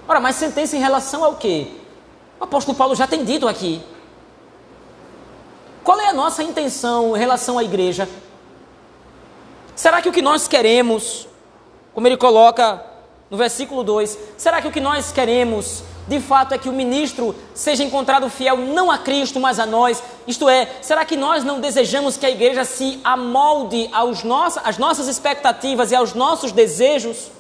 Ora, 0.08 0.18
mas 0.18 0.36
sentença 0.36 0.74
em 0.74 0.80
relação 0.80 1.22
ao 1.22 1.36
quê? 1.36 1.68
O 2.40 2.44
apóstolo 2.44 2.76
Paulo 2.76 2.94
já 2.94 3.06
tem 3.06 3.24
dito 3.24 3.46
aqui. 3.46 3.82
Qual 5.84 6.00
é 6.00 6.08
a 6.08 6.14
nossa 6.14 6.42
intenção 6.42 7.14
em 7.14 7.18
relação 7.18 7.58
à 7.58 7.62
igreja? 7.62 8.08
Será 9.76 10.00
que 10.00 10.08
o 10.08 10.12
que 10.12 10.22
nós 10.22 10.48
queremos 10.48 11.28
como 11.98 12.06
ele 12.06 12.16
coloca 12.16 12.80
no 13.28 13.36
versículo 13.36 13.82
2: 13.82 14.16
será 14.36 14.62
que 14.62 14.68
o 14.68 14.70
que 14.70 14.80
nós 14.80 15.10
queremos 15.10 15.82
de 16.06 16.20
fato 16.20 16.54
é 16.54 16.58
que 16.58 16.68
o 16.68 16.72
ministro 16.72 17.34
seja 17.52 17.82
encontrado 17.82 18.30
fiel 18.30 18.56
não 18.56 18.88
a 18.88 18.98
Cristo, 18.98 19.40
mas 19.40 19.58
a 19.58 19.66
nós? 19.66 20.00
Isto 20.24 20.48
é, 20.48 20.68
será 20.80 21.04
que 21.04 21.16
nós 21.16 21.42
não 21.42 21.60
desejamos 21.60 22.16
que 22.16 22.24
a 22.24 22.30
igreja 22.30 22.64
se 22.64 23.00
amolde 23.02 23.90
aos 23.92 24.22
nossa, 24.22 24.60
às 24.60 24.78
nossas 24.78 25.08
expectativas 25.08 25.90
e 25.90 25.96
aos 25.96 26.14
nossos 26.14 26.52
desejos? 26.52 27.32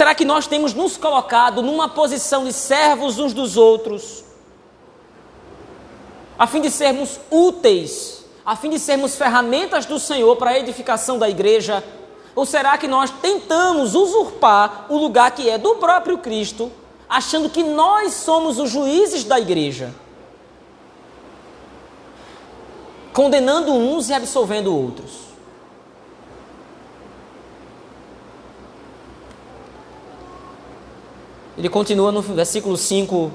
Será 0.00 0.14
que 0.14 0.24
nós 0.24 0.46
temos 0.46 0.72
nos 0.72 0.96
colocado 0.96 1.60
numa 1.60 1.86
posição 1.86 2.44
de 2.44 2.54
servos 2.54 3.18
uns 3.18 3.34
dos 3.34 3.58
outros, 3.58 4.24
a 6.38 6.46
fim 6.46 6.62
de 6.62 6.70
sermos 6.70 7.20
úteis 7.30 8.24
a 8.42 8.56
fim 8.56 8.70
de 8.70 8.78
sermos 8.78 9.14
ferramentas 9.14 9.84
do 9.84 9.98
Senhor 9.98 10.34
para 10.36 10.52
a 10.52 10.58
edificação 10.58 11.18
da 11.18 11.28
igreja? 11.28 11.84
Ou 12.34 12.46
será 12.46 12.78
que 12.78 12.88
nós 12.88 13.10
tentamos 13.10 13.94
usurpar 13.94 14.86
o 14.88 14.96
lugar 14.96 15.32
que 15.32 15.50
é 15.50 15.58
do 15.58 15.74
próprio 15.74 16.16
Cristo, 16.16 16.72
achando 17.06 17.50
que 17.50 17.62
nós 17.62 18.14
somos 18.14 18.58
os 18.58 18.70
juízes 18.70 19.22
da 19.24 19.38
igreja? 19.38 19.94
Condenando 23.12 23.70
uns 23.74 24.08
e 24.08 24.14
absolvendo 24.14 24.74
outros. 24.74 25.29
Ele 31.60 31.68
continua 31.68 32.10
no 32.10 32.22
versículo 32.22 32.74
5, 32.74 33.30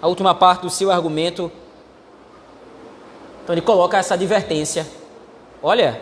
a 0.00 0.06
última 0.06 0.32
parte 0.36 0.62
do 0.62 0.70
seu 0.70 0.88
argumento. 0.88 1.50
Então 3.42 3.52
ele 3.52 3.60
coloca 3.60 3.98
essa 3.98 4.14
advertência: 4.14 4.86
olha, 5.60 6.00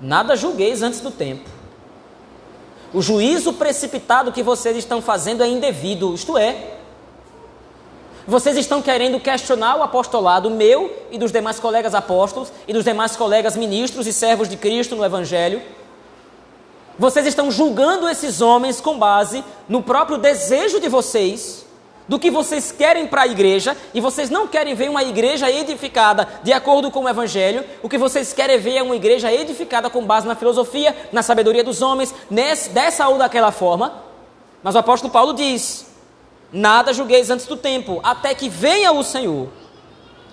nada 0.00 0.36
julgueis 0.36 0.80
antes 0.80 1.02
do 1.02 1.10
tempo. 1.10 1.50
O 2.94 3.02
juízo 3.02 3.52
precipitado 3.52 4.32
que 4.32 4.42
vocês 4.42 4.74
estão 4.74 5.02
fazendo 5.02 5.42
é 5.42 5.48
indevido, 5.48 6.14
isto 6.14 6.38
é, 6.38 6.78
Vocês 8.26 8.56
estão 8.56 8.80
querendo 8.80 9.20
questionar 9.20 9.76
o 9.76 9.82
apostolado 9.82 10.50
meu 10.50 10.90
e 11.10 11.18
dos 11.18 11.30
demais 11.30 11.60
colegas 11.60 11.94
apóstolos 11.94 12.50
e 12.66 12.72
dos 12.72 12.84
demais 12.84 13.16
colegas 13.16 13.54
ministros 13.54 14.06
e 14.06 14.14
servos 14.14 14.48
de 14.48 14.56
Cristo 14.56 14.96
no 14.96 15.04
Evangelho. 15.04 15.60
Vocês 16.98 17.26
estão 17.26 17.50
julgando 17.50 18.08
esses 18.08 18.40
homens 18.40 18.80
com 18.80 18.98
base 18.98 19.42
no 19.68 19.82
próprio 19.82 20.16
desejo 20.16 20.78
de 20.78 20.88
vocês, 20.88 21.66
do 22.06 22.18
que 22.18 22.30
vocês 22.30 22.70
querem 22.70 23.06
para 23.06 23.22
a 23.22 23.26
igreja, 23.26 23.76
e 23.92 24.00
vocês 24.00 24.30
não 24.30 24.46
querem 24.46 24.74
ver 24.74 24.88
uma 24.88 25.02
igreja 25.02 25.50
edificada 25.50 26.28
de 26.42 26.52
acordo 26.52 26.90
com 26.90 27.04
o 27.04 27.08
Evangelho, 27.08 27.64
o 27.82 27.88
que 27.88 27.98
vocês 27.98 28.32
querem 28.32 28.58
ver 28.58 28.76
é 28.76 28.82
uma 28.82 28.94
igreja 28.94 29.32
edificada 29.32 29.90
com 29.90 30.04
base 30.04 30.26
na 30.26 30.36
filosofia, 30.36 30.94
na 31.10 31.22
sabedoria 31.22 31.64
dos 31.64 31.82
homens, 31.82 32.14
dessa 32.72 33.08
ou 33.08 33.18
daquela 33.18 33.50
forma. 33.50 34.02
Mas 34.62 34.74
o 34.74 34.78
apóstolo 34.78 35.12
Paulo 35.12 35.32
diz: 35.32 35.86
Nada 36.52 36.92
julgueis 36.92 37.28
antes 37.28 37.46
do 37.46 37.56
tempo, 37.56 38.00
até 38.04 38.34
que 38.34 38.48
venha 38.48 38.92
o 38.92 39.02
Senhor. 39.02 39.48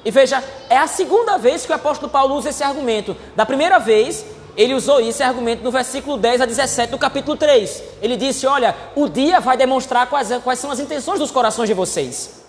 E 0.04 0.12
veja, 0.12 0.43
é 0.69 0.78
a 0.78 0.88
segunda 0.88 1.38
vez 1.38 1.65
que 1.65 1.71
o 1.71 1.76
apóstolo 1.76 2.12
Paulo 2.12 2.36
usa 2.36 2.50
esse 2.50 2.63
argumento. 2.63 3.15
Da 3.36 3.45
primeira 3.45 3.80
vez, 3.80 4.26
ele 4.55 4.73
usou 4.73 4.99
esse 4.99 5.23
argumento 5.23 5.63
no 5.63 5.71
versículo 5.71 6.17
10 6.17 6.41
a 6.41 6.45
17 6.45 6.91
do 6.91 6.97
capítulo 6.97 7.37
3. 7.37 7.83
Ele 8.01 8.17
disse: 8.17 8.45
Olha, 8.45 8.75
o 8.95 9.07
dia 9.07 9.39
vai 9.39 9.55
demonstrar 9.55 10.07
quais, 10.07 10.29
quais 10.43 10.59
são 10.59 10.71
as 10.71 10.79
intenções 10.79 11.19
dos 11.19 11.31
corações 11.31 11.67
de 11.67 11.73
vocês. 11.73 12.41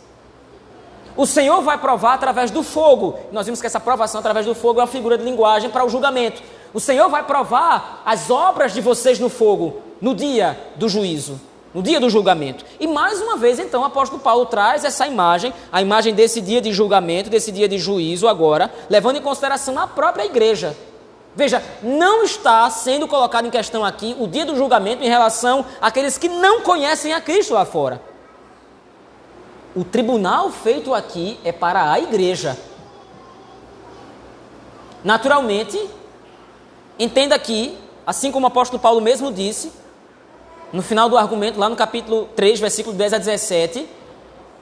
O 1.17 1.27
Senhor 1.27 1.61
vai 1.63 1.79
provar 1.79 2.15
através 2.15 2.51
do 2.51 2.63
fogo. 2.63 3.19
Nós 3.31 3.47
vimos 3.47 3.61
que 3.61 3.67
essa 3.67 3.81
provação 3.81 4.19
através 4.19 4.47
do 4.47 4.55
fogo 4.55 4.81
é 4.81 4.83
uma 4.83 4.89
figura 4.89 5.19
de 5.19 5.25
linguagem 5.25 5.71
para 5.71 5.85
o 5.85 5.89
julgamento. 5.89 6.43
O 6.73 6.81
Senhor 6.81 7.09
vai 7.09 7.23
provar 7.23 8.03
as 8.05 8.31
obras 8.31 8.73
de 8.73 8.81
vocês 8.81 9.19
no 9.19 9.29
fogo 9.29 9.83
no 10.01 10.17
dia 10.17 10.59
do 10.75 10.89
juízo, 10.89 11.41
no 11.73 11.81
dia 11.81 12.01
do 12.01 12.11
julgamento. 12.11 12.65
E 12.81 12.89
mais 12.89 13.21
uma 13.21 13.37
vez, 13.37 13.61
então, 13.61 13.83
o 13.83 13.85
apóstolo 13.85 14.21
Paulo 14.21 14.47
traz 14.47 14.85
essa 14.85 15.07
imagem, 15.07 15.55
a 15.71 15.81
imagem 15.81 16.13
desse 16.13 16.41
dia 16.41 16.61
de 16.61 16.73
julgamento, 16.73 17.31
desse 17.31 17.53
dia 17.53 17.69
de 17.69 17.79
juízo 17.79 18.27
agora, 18.27 18.73
levando 18.91 19.17
em 19.17 19.23
consideração 19.23 19.79
a 19.79 19.87
própria 19.87 20.25
igreja. 20.25 20.77
Veja, 21.35 21.63
não 21.83 22.25
está 22.25 22.69
sendo 22.69 23.09
colocado 23.09 23.47
em 23.47 23.51
questão 23.51 23.85
aqui 23.85 24.15
o 24.19 24.27
dia 24.27 24.45
do 24.45 24.55
julgamento 24.55 25.03
em 25.03 25.09
relação 25.09 25.65
àqueles 25.81 26.19
que 26.19 26.29
não 26.29 26.61
conhecem 26.61 27.15
a 27.15 27.21
Cristo 27.21 27.55
lá 27.55 27.65
fora. 27.65 28.03
O 29.75 29.83
tribunal 29.83 30.51
feito 30.51 30.93
aqui 30.93 31.41
é 31.43 31.51
para 31.51 31.91
a 31.91 31.99
igreja. 31.99 32.59
Naturalmente, 35.03 35.81
entenda 36.99 37.35
aqui, 37.35 37.79
assim 38.07 38.31
como 38.31 38.47
o 38.47 38.49
apóstolo 38.49 38.81
Paulo 38.81 39.01
mesmo 39.01 39.33
disse, 39.33 39.73
no 40.71 40.83
final 40.83 41.09
do 41.09 41.17
argumento, 41.17 41.59
lá 41.59 41.69
no 41.69 41.77
capítulo 41.77 42.29
3, 42.37 42.61
versículo 42.61 42.95
10 42.95 43.15
a 43.15 43.19
17, 43.19 43.89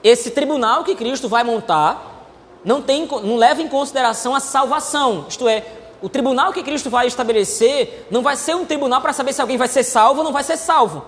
esse 0.01 0.31
tribunal 0.31 0.85
que 0.85 0.95
Cristo 0.95 1.27
vai 1.27 1.43
montar 1.43 2.25
não, 2.63 2.81
tem, 2.81 3.05
não 3.05 3.35
leva 3.35 3.61
em 3.61 3.67
consideração 3.67 4.33
a 4.33 4.39
salvação, 4.39 5.25
isto 5.27 5.47
é, 5.47 5.65
o 6.01 6.09
tribunal 6.09 6.51
que 6.51 6.63
Cristo 6.63 6.89
vai 6.89 7.07
estabelecer 7.07 8.07
não 8.09 8.21
vai 8.21 8.35
ser 8.35 8.55
um 8.55 8.65
tribunal 8.65 9.01
para 9.01 9.13
saber 9.13 9.33
se 9.33 9.41
alguém 9.41 9.57
vai 9.57 9.67
ser 9.67 9.83
salvo 9.83 10.19
ou 10.19 10.23
não 10.25 10.33
vai 10.33 10.43
ser 10.43 10.57
salvo. 10.57 11.05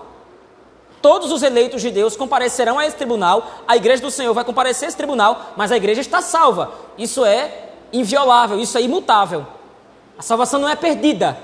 Todos 1.02 1.30
os 1.30 1.42
eleitos 1.42 1.82
de 1.82 1.90
Deus 1.90 2.16
comparecerão 2.16 2.78
a 2.78 2.86
esse 2.86 2.96
tribunal, 2.96 3.46
a 3.68 3.76
igreja 3.76 4.00
do 4.00 4.10
Senhor 4.10 4.32
vai 4.32 4.44
comparecer 4.44 4.86
a 4.86 4.88
esse 4.88 4.96
tribunal, 4.96 5.52
mas 5.56 5.70
a 5.70 5.76
igreja 5.76 6.00
está 6.00 6.22
salva. 6.22 6.72
Isso 6.96 7.24
é 7.24 7.72
inviolável, 7.92 8.58
isso 8.58 8.78
é 8.78 8.82
imutável. 8.82 9.46
A 10.16 10.22
salvação 10.22 10.60
não 10.60 10.68
é 10.68 10.76
perdida. 10.76 11.36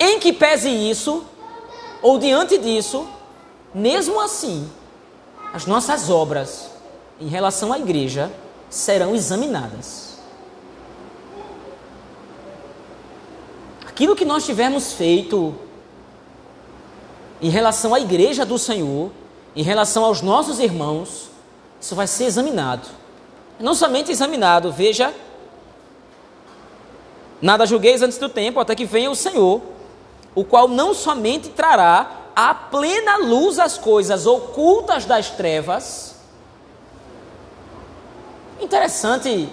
Em 0.00 0.18
que 0.18 0.32
pese 0.32 0.68
isso, 0.68 1.24
ou 2.02 2.18
diante 2.18 2.58
disso, 2.58 3.06
mesmo 3.74 4.20
assim, 4.20 4.68
as 5.52 5.66
nossas 5.66 6.10
obras 6.10 6.70
em 7.20 7.28
relação 7.28 7.72
à 7.72 7.78
igreja 7.78 8.32
serão 8.70 9.14
examinadas. 9.14 10.07
Aquilo 13.98 14.14
que 14.14 14.24
nós 14.24 14.46
tivermos 14.46 14.92
feito 14.92 15.52
em 17.42 17.50
relação 17.50 17.92
à 17.92 17.98
igreja 17.98 18.46
do 18.46 18.56
Senhor, 18.56 19.10
em 19.56 19.62
relação 19.64 20.04
aos 20.04 20.22
nossos 20.22 20.60
irmãos, 20.60 21.28
isso 21.80 21.96
vai 21.96 22.06
ser 22.06 22.26
examinado. 22.26 22.86
Não 23.58 23.74
somente 23.74 24.12
examinado, 24.12 24.70
veja, 24.70 25.12
nada 27.42 27.66
julgueis 27.66 28.00
antes 28.00 28.18
do 28.18 28.28
tempo, 28.28 28.60
até 28.60 28.76
que 28.76 28.84
venha 28.84 29.10
o 29.10 29.16
Senhor, 29.16 29.60
o 30.32 30.44
qual 30.44 30.68
não 30.68 30.94
somente 30.94 31.48
trará 31.48 32.28
à 32.36 32.54
plena 32.54 33.16
luz 33.16 33.58
as 33.58 33.78
coisas 33.78 34.26
ocultas 34.26 35.06
das 35.06 35.28
trevas. 35.30 36.14
Interessante 38.60 39.48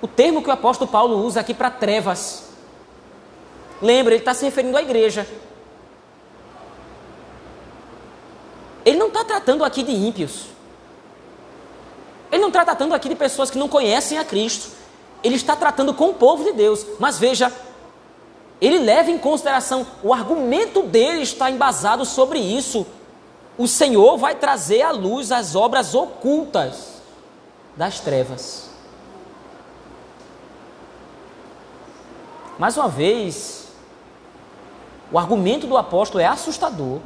o 0.00 0.06
termo 0.06 0.42
que 0.42 0.48
o 0.48 0.52
apóstolo 0.52 0.90
Paulo 0.90 1.24
usa 1.24 1.40
aqui 1.40 1.52
para 1.52 1.70
trevas. 1.70 2.44
Lembra, 3.82 4.14
ele 4.14 4.22
está 4.22 4.34
se 4.34 4.44
referindo 4.44 4.76
à 4.76 4.82
igreja. 4.82 5.26
Ele 8.84 8.96
não 8.96 9.08
está 9.08 9.24
tratando 9.24 9.64
aqui 9.64 9.82
de 9.82 9.92
ímpios. 9.92 10.46
Ele 12.30 12.40
não 12.40 12.48
está 12.48 12.64
tratando 12.64 12.94
aqui 12.94 13.08
de 13.08 13.14
pessoas 13.14 13.50
que 13.50 13.58
não 13.58 13.68
conhecem 13.68 14.18
a 14.18 14.24
Cristo. 14.24 14.70
Ele 15.22 15.34
está 15.34 15.56
tratando 15.56 15.92
com 15.94 16.10
o 16.10 16.14
povo 16.14 16.44
de 16.44 16.52
Deus. 16.52 16.86
Mas 16.98 17.18
veja, 17.18 17.52
ele 18.60 18.78
leva 18.78 19.10
em 19.10 19.18
consideração, 19.18 19.86
o 20.02 20.12
argumento 20.12 20.82
dele 20.82 21.22
está 21.22 21.50
embasado 21.50 22.04
sobre 22.04 22.38
isso. 22.38 22.86
O 23.56 23.66
Senhor 23.66 24.16
vai 24.16 24.36
trazer 24.36 24.82
à 24.82 24.90
luz 24.90 25.32
as 25.32 25.54
obras 25.54 25.94
ocultas 25.94 27.02
das 27.76 28.00
trevas. 28.00 28.67
Mais 32.58 32.76
uma 32.76 32.88
vez, 32.88 33.68
o 35.12 35.18
argumento 35.18 35.66
do 35.66 35.76
apóstolo 35.76 36.20
é 36.20 36.26
assustador, 36.26 37.00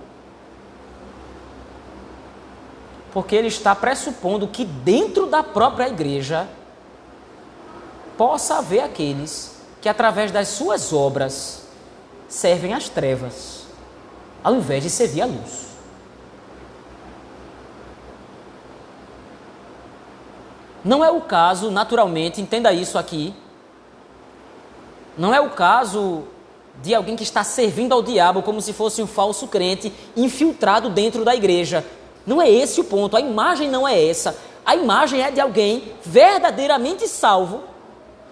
porque 3.13 3.37
ele 3.37 3.49
está 3.49 3.75
pressupondo 3.75 4.49
que 4.49 4.65
dentro 4.65 5.27
da 5.27 5.43
própria 5.43 5.89
igreja 5.89 6.49
possa 8.17 8.59
haver 8.59 8.81
aqueles 8.81 9.57
que, 9.83 9.89
através 9.89 10.33
das 10.33 10.49
suas 10.49 10.93
obras, 10.93 11.65
servem 12.29 12.73
às 12.73 12.89
trevas, 12.89 13.67
ao 14.43 14.55
invés 14.55 14.83
de 14.83 14.89
servir 14.89 15.21
à 15.21 15.27
luz. 15.27 15.67
Não 20.83 21.05
é 21.05 21.11
o 21.11 21.21
caso, 21.21 21.71
naturalmente, 21.71 22.41
entenda 22.41 22.73
isso 22.73 22.99
aqui, 22.99 23.35
não 25.17 25.35
é 25.35 25.41
o 25.41 25.51
caso 25.51 26.25
de 26.81 26.95
alguém 26.95 27.17
que 27.17 27.23
está 27.23 27.45
servindo 27.45 27.93
ao 27.93 28.03
diabo 28.03 28.43
como 28.43 28.61
se 28.61 28.73
fosse 28.73 29.03
um 29.03 29.07
falso 29.07 29.47
crente 29.47 29.93
infiltrado 30.17 30.89
dentro 30.89 31.25
da 31.25 31.35
igreja. 31.35 31.85
Não 32.27 32.41
é 32.41 32.51
esse 32.51 32.81
o 32.81 32.85
ponto, 32.85 33.17
a 33.17 33.21
imagem 33.21 33.69
não 33.69 33.87
é 33.87 34.09
essa. 34.09 34.37
A 34.65 34.75
imagem 34.75 35.21
é 35.21 35.31
de 35.31 35.41
alguém 35.41 35.93
verdadeiramente 36.03 37.07
salvo, 37.09 37.63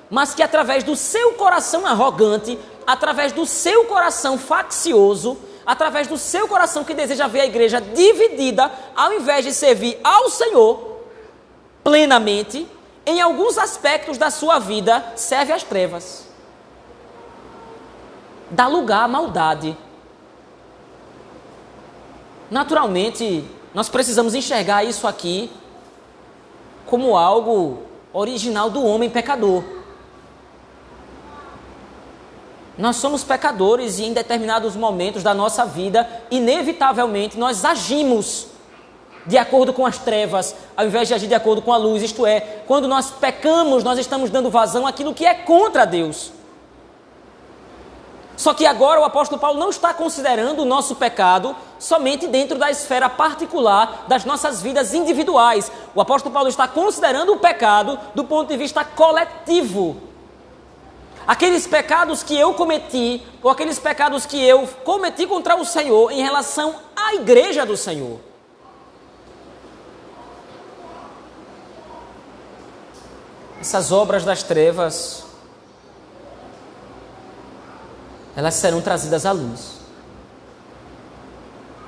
mas 0.09 0.35
que 0.35 0.43
através 0.43 0.85
do 0.85 0.97
seu 0.97 1.33
coração 1.35 1.87
arrogante, 1.87 2.59
através 2.87 3.33
do 3.33 3.45
seu 3.45 3.85
coração 3.85 4.39
faccioso, 4.39 5.37
através 5.67 6.07
do 6.07 6.17
seu 6.17 6.49
coração 6.49 6.83
que 6.83 6.95
deseja 6.95 7.27
ver 7.27 7.41
a 7.41 7.47
igreja 7.47 7.81
dividida, 7.81 8.71
ao 8.97 9.13
invés 9.13 9.45
de 9.45 9.53
servir 9.53 9.99
ao 10.03 10.31
Senhor 10.31 10.99
plenamente, 11.85 12.67
em 13.05 13.21
alguns 13.21 13.59
aspectos 13.59 14.17
da 14.17 14.31
sua 14.31 14.59
vida, 14.59 15.05
serve 15.17 15.53
às 15.53 15.63
trevas 15.63 16.30
dá 18.51 18.67
lugar 18.67 19.05
à 19.05 19.09
maldade. 19.09 19.77
Naturalmente, 22.51 23.45
nós 23.73 23.89
precisamos 23.89 24.35
enxergar 24.35 24.85
isso 24.85 25.07
aqui 25.07 25.51
como 26.87 27.17
algo 27.17 27.83
original 28.13 28.69
do 28.69 28.85
homem 28.85 29.09
pecador. 29.09 29.63
Nós 32.77 32.97
somos 32.97 33.23
pecadores 33.23 33.99
e 33.99 34.05
em 34.05 34.13
determinados 34.13 34.75
momentos 34.75 35.23
da 35.23 35.35
nossa 35.35 35.65
vida, 35.65 36.09
inevitavelmente, 36.31 37.39
nós 37.39 37.65
agimos 37.65 38.49
de 39.27 39.37
acordo 39.37 39.73
com 39.73 39.85
as 39.85 39.99
trevas, 39.99 40.57
ao 40.77 40.87
invés 40.87 41.07
de 41.07 41.15
agir 41.15 41.27
de 41.29 41.35
acordo 41.35 41.63
com 41.63 41.73
a 41.73 41.77
luz. 41.77 42.03
Isto 42.03 42.27
é, 42.27 42.41
quando 42.67 42.89
nós 42.89 43.11
pecamos, 43.11 43.85
nós 43.85 43.99
estamos 43.99 44.31
dando 44.31 44.51
vazão 44.51 44.87
àquilo 44.87 45.15
que 45.15 45.27
é 45.27 45.35
contra 45.35 45.85
Deus. 45.85 46.33
Só 48.41 48.55
que 48.55 48.65
agora 48.65 48.99
o 48.99 49.05
apóstolo 49.05 49.39
Paulo 49.39 49.61
não 49.61 49.69
está 49.69 49.93
considerando 49.93 50.63
o 50.63 50.65
nosso 50.65 50.97
pecado 50.97 51.55
somente 51.79 52.27
dentro 52.27 52.59
da 52.59 52.71
esfera 52.71 53.07
particular 53.07 54.07
das 54.09 54.25
nossas 54.25 54.63
vidas 54.63 54.95
individuais. 54.95 55.71
O 55.95 56.01
apóstolo 56.01 56.33
Paulo 56.33 56.49
está 56.49 56.67
considerando 56.67 57.35
o 57.35 57.39
pecado 57.39 58.01
do 58.15 58.25
ponto 58.25 58.49
de 58.49 58.57
vista 58.57 58.83
coletivo. 58.83 60.01
Aqueles 61.27 61.67
pecados 61.67 62.23
que 62.23 62.35
eu 62.35 62.55
cometi, 62.55 63.23
ou 63.43 63.51
aqueles 63.51 63.79
pecados 63.79 64.25
que 64.25 64.43
eu 64.43 64.67
cometi 64.85 65.27
contra 65.27 65.55
o 65.55 65.65
Senhor 65.67 66.11
em 66.11 66.23
relação 66.23 66.77
à 66.97 67.15
igreja 67.17 67.67
do 67.67 67.77
Senhor. 67.77 68.21
Essas 73.61 73.93
obras 73.93 74.25
das 74.25 74.43
trevas 74.43 75.30
elas 78.41 78.55
serão 78.55 78.81
trazidas 78.81 79.27
à 79.27 79.33
luz. 79.33 79.81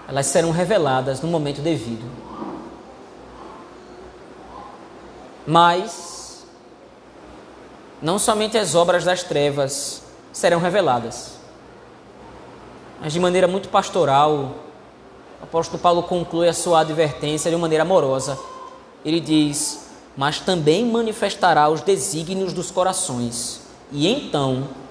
Elas 0.06 0.26
serão 0.26 0.50
reveladas 0.50 1.22
no 1.22 1.28
momento 1.28 1.62
devido. 1.62 2.04
Mas, 5.46 6.44
não 8.02 8.18
somente 8.18 8.58
as 8.58 8.74
obras 8.74 9.02
das 9.02 9.22
trevas 9.22 10.02
serão 10.30 10.60
reveladas, 10.60 11.38
mas 13.00 13.14
de 13.14 13.18
maneira 13.18 13.48
muito 13.48 13.70
pastoral, 13.70 14.54
o 15.40 15.44
apóstolo 15.44 15.78
Paulo 15.78 16.02
conclui 16.02 16.48
a 16.48 16.52
sua 16.52 16.80
advertência 16.80 17.50
de 17.50 17.56
maneira 17.56 17.82
amorosa. 17.82 18.38
Ele 19.02 19.20
diz: 19.20 19.86
Mas 20.14 20.38
também 20.38 20.84
manifestará 20.84 21.70
os 21.70 21.80
desígnios 21.80 22.52
dos 22.52 22.70
corações, 22.70 23.62
e 23.90 24.06
então 24.06 24.81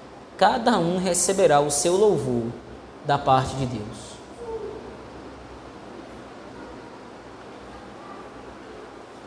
cada 0.41 0.79
um 0.79 0.97
receberá 0.97 1.59
o 1.59 1.69
seu 1.69 1.95
louvor 1.95 2.51
da 3.05 3.15
parte 3.15 3.53
de 3.57 3.67
Deus. 3.67 3.97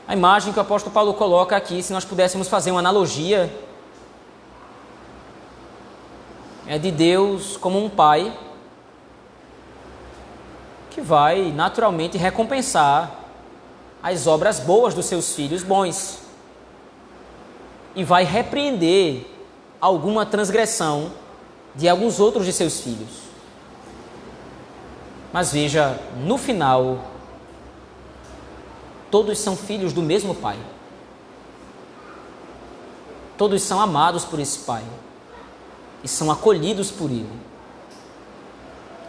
A 0.08 0.12
imagem 0.12 0.52
que 0.52 0.58
o 0.58 0.62
apóstolo 0.62 0.92
Paulo 0.92 1.14
coloca 1.14 1.56
aqui, 1.56 1.84
se 1.84 1.92
nós 1.92 2.04
pudéssemos 2.04 2.48
fazer 2.48 2.72
uma 2.72 2.80
analogia, 2.80 3.48
é 6.66 6.78
de 6.78 6.90
Deus 6.90 7.56
como 7.56 7.78
um 7.78 7.88
pai 7.88 8.36
que 10.90 11.00
vai 11.00 11.52
naturalmente 11.52 12.18
recompensar 12.18 13.20
as 14.02 14.26
obras 14.26 14.58
boas 14.58 14.94
dos 14.94 15.06
seus 15.06 15.32
filhos 15.32 15.62
bons 15.62 16.18
e 17.94 18.02
vai 18.02 18.24
repreender 18.24 19.32
alguma 19.84 20.24
transgressão 20.24 21.12
de 21.74 21.86
alguns 21.86 22.18
outros 22.18 22.46
de 22.46 22.54
seus 22.54 22.80
filhos. 22.80 23.24
Mas 25.30 25.52
veja, 25.52 26.00
no 26.24 26.38
final, 26.38 27.04
todos 29.10 29.38
são 29.38 29.54
filhos 29.54 29.92
do 29.92 30.00
mesmo 30.00 30.34
Pai. 30.34 30.56
Todos 33.36 33.60
são 33.60 33.78
amados 33.78 34.24
por 34.24 34.40
esse 34.40 34.60
Pai 34.60 34.82
e 36.02 36.08
são 36.08 36.30
acolhidos 36.30 36.90
por 36.90 37.10
Ele. 37.10 37.28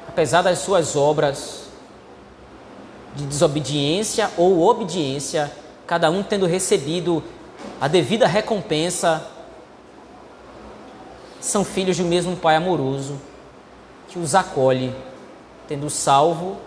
Apesar 0.10 0.42
das 0.42 0.60
suas 0.60 0.98
obras, 0.98 1.70
de 3.16 3.26
desobediência 3.26 4.30
ou 4.36 4.60
obediência, 4.60 5.50
cada 5.88 6.12
um 6.12 6.22
tendo 6.22 6.46
recebido 6.46 7.24
a 7.80 7.88
devida 7.88 8.28
recompensa, 8.28 9.26
são 11.46 11.64
filhos 11.64 11.96
de 11.96 12.04
um 12.04 12.08
mesmo 12.08 12.36
Pai 12.36 12.56
amoroso 12.56 13.20
que 14.08 14.18
os 14.18 14.34
acolhe, 14.34 14.94
tendo 15.68 15.90
salvo, 15.90 16.58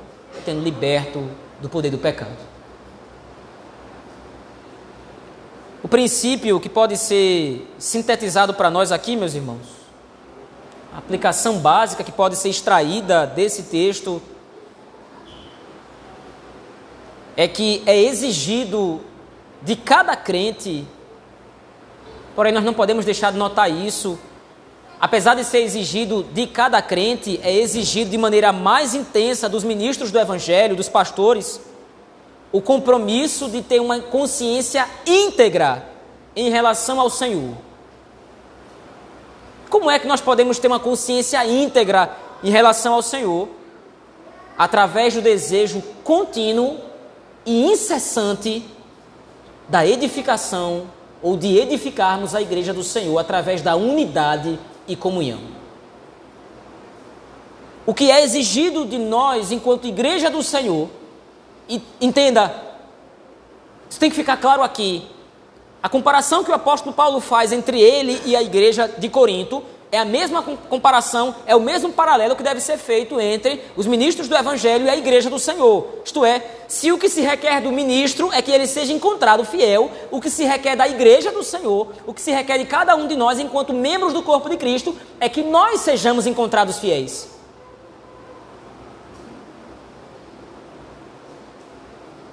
tendo 0.44 0.62
liberto 0.62 1.28
do 1.60 1.68
poder 1.68 1.90
do 1.90 1.98
pecado. 1.98 2.36
O 5.82 5.88
princípio 5.88 6.60
que 6.60 6.68
pode 6.68 6.96
ser 6.96 7.66
sintetizado 7.78 8.54
para 8.54 8.70
nós 8.70 8.92
aqui, 8.92 9.16
meus 9.16 9.34
irmãos, 9.34 9.66
a 10.94 10.98
aplicação 10.98 11.58
básica 11.58 12.04
que 12.04 12.12
pode 12.12 12.36
ser 12.36 12.48
extraída 12.48 13.26
desse 13.26 13.64
texto 13.64 14.20
é 17.36 17.46
que 17.46 17.82
é 17.86 17.96
exigido 17.96 19.00
de 19.62 19.76
cada 19.76 20.16
crente, 20.16 20.86
porém 22.34 22.52
nós 22.52 22.64
não 22.64 22.74
podemos 22.74 23.04
deixar 23.04 23.32
de 23.32 23.38
notar 23.38 23.70
isso, 23.70 24.18
apesar 25.00 25.34
de 25.34 25.44
ser 25.44 25.60
exigido 25.60 26.22
de 26.22 26.46
cada 26.46 26.80
crente, 26.82 27.40
é 27.42 27.54
exigido 27.54 28.10
de 28.10 28.18
maneira 28.18 28.52
mais 28.52 28.94
intensa 28.94 29.48
dos 29.48 29.64
ministros 29.64 30.10
do 30.10 30.18
Evangelho, 30.18 30.76
dos 30.76 30.88
pastores, 30.88 31.60
o 32.50 32.60
compromisso 32.60 33.48
de 33.48 33.62
ter 33.62 33.80
uma 33.80 34.00
consciência 34.00 34.86
íntegra 35.06 35.86
em 36.34 36.50
relação 36.50 37.00
ao 37.00 37.10
Senhor. 37.10 37.54
Como 39.68 39.90
é 39.90 39.98
que 39.98 40.06
nós 40.06 40.20
podemos 40.20 40.58
ter 40.58 40.66
uma 40.66 40.80
consciência 40.80 41.44
íntegra 41.46 42.16
em 42.42 42.50
relação 42.50 42.94
ao 42.94 43.02
Senhor? 43.02 43.48
Através 44.56 45.14
do 45.14 45.20
desejo 45.20 45.82
contínuo 46.02 46.78
e 47.44 47.66
incessante 47.66 48.64
da 49.68 49.86
edificação 49.86 50.86
ou 51.22 51.36
de 51.36 51.58
edificarmos 51.58 52.34
a 52.34 52.40
igreja 52.40 52.72
do 52.72 52.82
Senhor 52.82 53.18
através 53.18 53.60
da 53.60 53.76
unidade 53.76 54.58
e 54.88 54.96
comunhão. 54.96 55.40
O 57.86 57.94
que 57.94 58.10
é 58.10 58.22
exigido 58.22 58.84
de 58.84 58.98
nós 58.98 59.52
enquanto 59.52 59.86
igreja 59.86 60.28
do 60.28 60.42
Senhor, 60.42 60.88
e 61.68 61.80
entenda, 62.00 62.54
isso 63.88 64.00
tem 64.00 64.10
que 64.10 64.16
ficar 64.16 64.36
claro 64.38 64.62
aqui. 64.62 65.06
A 65.82 65.88
comparação 65.88 66.42
que 66.42 66.50
o 66.50 66.54
apóstolo 66.54 66.94
Paulo 66.94 67.20
faz 67.20 67.52
entre 67.52 67.80
ele 67.80 68.20
e 68.24 68.34
a 68.34 68.42
igreja 68.42 68.88
de 68.88 69.08
Corinto 69.08 69.62
é 69.90 69.98
a 69.98 70.04
mesma 70.04 70.42
comparação, 70.42 71.34
é 71.46 71.56
o 71.56 71.60
mesmo 71.60 71.92
paralelo 71.92 72.36
que 72.36 72.42
deve 72.42 72.60
ser 72.60 72.76
feito 72.76 73.18
entre 73.20 73.62
os 73.76 73.86
ministros 73.86 74.28
do 74.28 74.36
Evangelho 74.36 74.84
e 74.84 74.90
a 74.90 74.96
igreja 74.96 75.30
do 75.30 75.38
Senhor. 75.38 75.86
Isto 76.04 76.24
é, 76.24 76.44
se 76.68 76.92
o 76.92 76.98
que 76.98 77.08
se 77.08 77.22
requer 77.22 77.62
do 77.62 77.72
ministro 77.72 78.30
é 78.32 78.42
que 78.42 78.50
ele 78.50 78.66
seja 78.66 78.92
encontrado 78.92 79.44
fiel, 79.44 79.90
o 80.10 80.20
que 80.20 80.28
se 80.28 80.44
requer 80.44 80.76
da 80.76 80.86
igreja 80.86 81.32
do 81.32 81.42
Senhor, 81.42 81.92
o 82.06 82.12
que 82.12 82.20
se 82.20 82.30
requer 82.30 82.58
de 82.58 82.66
cada 82.66 82.94
um 82.94 83.06
de 83.06 83.16
nós 83.16 83.38
enquanto 83.38 83.72
membros 83.72 84.12
do 84.12 84.22
corpo 84.22 84.50
de 84.50 84.58
Cristo, 84.58 84.94
é 85.18 85.28
que 85.28 85.42
nós 85.42 85.80
sejamos 85.80 86.26
encontrados 86.26 86.78
fiéis. 86.78 87.30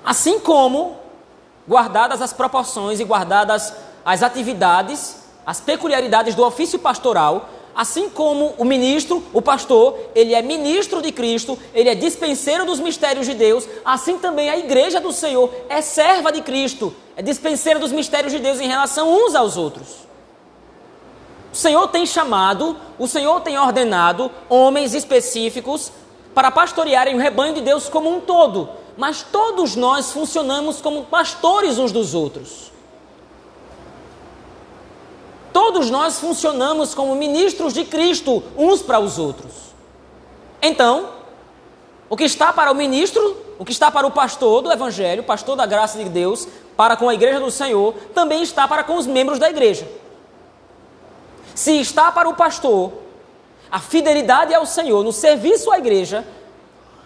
Assim 0.03 0.39
como, 0.39 0.97
guardadas 1.67 2.21
as 2.21 2.31
proporções 2.31 2.99
e 2.99 3.03
guardadas 3.03 3.73
as 4.03 4.21
atividades 4.21 5.24
as 5.45 5.61
peculiaridades 5.61 6.35
do 6.35 6.43
ofício 6.43 6.79
pastoral, 6.79 7.49
assim 7.75 8.09
como 8.09 8.53
o 8.57 8.63
ministro, 8.63 9.21
o 9.33 9.41
pastor, 9.41 9.97
ele 10.15 10.33
é 10.33 10.41
ministro 10.41 11.01
de 11.01 11.11
Cristo, 11.11 11.59
ele 11.73 11.89
é 11.89 11.95
dispenseiro 11.95 12.65
dos 12.65 12.79
mistérios 12.79 13.25
de 13.25 13.33
Deus, 13.33 13.67
assim 13.83 14.17
também 14.17 14.49
a 14.49 14.57
igreja 14.57 15.01
do 15.01 15.11
Senhor 15.11 15.53
é 15.67 15.81
serva 15.81 16.31
de 16.31 16.41
Cristo, 16.41 16.95
é 17.17 17.21
dispenseira 17.21 17.77
dos 17.77 17.91
mistérios 17.91 18.31
de 18.31 18.39
Deus 18.39 18.61
em 18.61 18.67
relação 18.67 19.13
uns 19.13 19.35
aos 19.35 19.57
outros. 19.57 20.05
O 21.51 21.55
Senhor 21.55 21.87
tem 21.89 22.05
chamado, 22.05 22.77
o 22.97 23.07
Senhor 23.07 23.41
tem 23.41 23.57
ordenado 23.57 24.31
homens 24.49 24.93
específicos 24.93 25.91
para 26.33 26.51
pastorearem 26.51 27.15
o 27.15 27.19
rebanho 27.19 27.53
de 27.53 27.61
Deus 27.61 27.87
como 27.87 28.09
um 28.09 28.19
todo, 28.19 28.69
mas 28.97 29.21
todos 29.21 29.75
nós 29.75 30.11
funcionamos 30.11 30.81
como 30.81 31.05
pastores 31.05 31.77
uns 31.77 31.91
dos 31.91 32.13
outros. 32.13 32.74
Todos 35.65 35.89
nós 35.89 36.19
funcionamos 36.19 36.93
como 36.93 37.15
ministros 37.15 37.73
de 37.73 37.83
Cristo 37.83 38.43
uns 38.55 38.83
para 38.83 38.99
os 38.99 39.17
outros. 39.17 39.51
Então, 40.61 41.09
o 42.07 42.15
que 42.15 42.23
está 42.23 42.53
para 42.53 42.71
o 42.71 42.75
ministro, 42.75 43.35
o 43.57 43.65
que 43.65 43.71
está 43.71 43.89
para 43.89 44.05
o 44.05 44.11
pastor 44.11 44.61
do 44.61 44.71
Evangelho, 44.71 45.23
pastor 45.23 45.55
da 45.55 45.65
graça 45.65 45.97
de 45.97 46.07
Deus, 46.07 46.47
para 46.77 46.95
com 46.95 47.09
a 47.09 47.15
igreja 47.15 47.39
do 47.39 47.49
Senhor, 47.49 47.95
também 48.13 48.43
está 48.43 48.67
para 48.67 48.83
com 48.83 48.95
os 48.95 49.07
membros 49.07 49.39
da 49.39 49.49
igreja. 49.49 49.89
Se 51.55 51.79
está 51.79 52.11
para 52.11 52.29
o 52.29 52.35
pastor 52.35 52.93
a 53.71 53.79
fidelidade 53.79 54.53
ao 54.53 54.67
Senhor 54.67 55.03
no 55.03 55.11
serviço 55.11 55.71
à 55.71 55.79
igreja, 55.79 56.23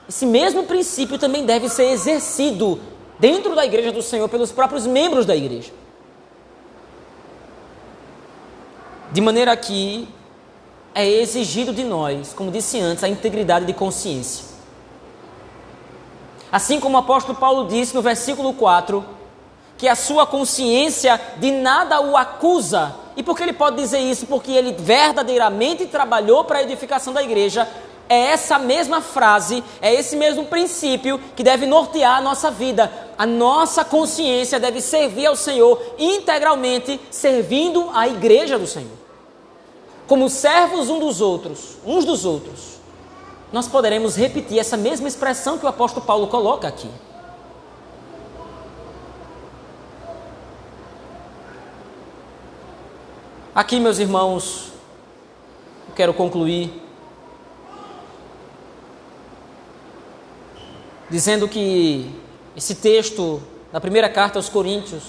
esse 0.10 0.26
mesmo 0.26 0.64
princípio 0.64 1.18
também 1.18 1.46
deve 1.46 1.70
ser 1.70 1.92
exercido 1.92 2.78
dentro 3.18 3.56
da 3.56 3.66
igreja 3.66 3.94
do 3.94 4.02
Senhor 4.02 4.28
pelos 4.28 4.52
próprios 4.52 4.86
membros 4.86 5.26
da 5.26 5.34
igreja. 5.34 5.72
De 9.12 9.22
maneira 9.22 9.56
que 9.58 10.08
é 10.94 11.08
exigido 11.08 11.74
de 11.74 11.84
nós, 11.84 12.34
como 12.34 12.52
disse 12.52 12.80
antes, 12.80 13.04
a 13.04 13.10
integridade 13.10 13.66
de 13.66 13.74
consciência. 13.74 14.46
Assim 16.52 16.80
como 16.80 16.96
o 16.96 17.00
apóstolo 17.00 17.38
Paulo 17.38 17.68
disse 17.68 17.96
no 17.96 18.02
versículo 18.02 18.54
4, 18.54 19.06
que 19.78 19.88
a 19.88 19.96
sua 19.96 20.28
consciência 20.28 21.20
de 21.38 21.52
nada 21.52 22.02
o 22.02 22.18
acusa. 22.18 22.96
E 23.16 23.24
por 23.24 23.38
que 23.38 23.44
ele 23.44 23.54
pode 23.54 23.78
dizer 23.78 24.00
isso? 24.00 24.26
Porque 24.26 24.52
ele 24.52 24.74
verdadeiramente 24.74 25.86
trabalhou 25.86 26.44
para 26.44 26.60
a 26.60 26.64
edificação 26.64 27.14
da 27.14 27.24
igreja. 27.24 27.68
É 28.10 28.32
essa 28.32 28.58
mesma 28.58 29.00
frase, 29.02 29.64
é 29.80 29.94
esse 29.94 30.16
mesmo 30.16 30.46
princípio 30.46 31.20
que 31.36 31.44
deve 31.44 31.68
nortear 31.68 32.18
a 32.18 32.22
nossa 32.22 32.50
vida. 32.50 32.92
A 33.18 33.26
nossa 33.26 33.86
consciência 33.86 34.60
deve 34.60 34.82
servir 34.82 35.28
ao 35.28 35.36
Senhor 35.36 35.80
integralmente, 35.98 37.00
servindo 37.12 37.90
a 37.94 38.08
igreja 38.08 38.58
do 38.58 38.66
Senhor 38.66 39.00
como 40.10 40.28
servos 40.28 40.90
um 40.90 41.00
dos 41.00 41.22
outros, 41.22 41.78
uns 41.86 42.04
dos 42.04 42.26
outros, 42.26 42.80
nós 43.54 43.68
poderemos 43.68 44.16
repetir 44.16 44.58
essa 44.58 44.76
mesma 44.76 45.08
expressão 45.08 45.60
que 45.60 45.66
o 45.68 45.70
apóstolo 45.70 46.04
Paulo 46.04 46.26
coloca 46.26 46.68
aqui. 46.68 46.90
Aqui, 53.54 53.80
meus 53.80 54.00
irmãos, 54.00 54.72
eu 55.90 55.94
quero 55.94 56.14
concluir 56.14 56.82
dizendo 61.10 61.48
que 61.48 62.10
esse 62.56 62.76
texto 62.76 63.42
da 63.72 63.80
primeira 63.80 64.10
carta 64.10 64.38
aos 64.38 64.50
Coríntios, 64.50 65.04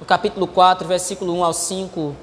no 0.00 0.06
capítulo 0.06 0.46
4, 0.46 0.86
versículo 0.86 1.34
1 1.34 1.44
ao 1.44 1.52
5, 1.52 2.16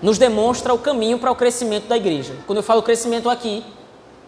nos 0.00 0.18
demonstra 0.18 0.72
o 0.72 0.78
caminho 0.78 1.18
para 1.18 1.30
o 1.30 1.34
crescimento 1.34 1.88
da 1.88 1.96
igreja. 1.96 2.36
Quando 2.46 2.58
eu 2.58 2.62
falo 2.62 2.82
crescimento 2.82 3.28
aqui, 3.28 3.64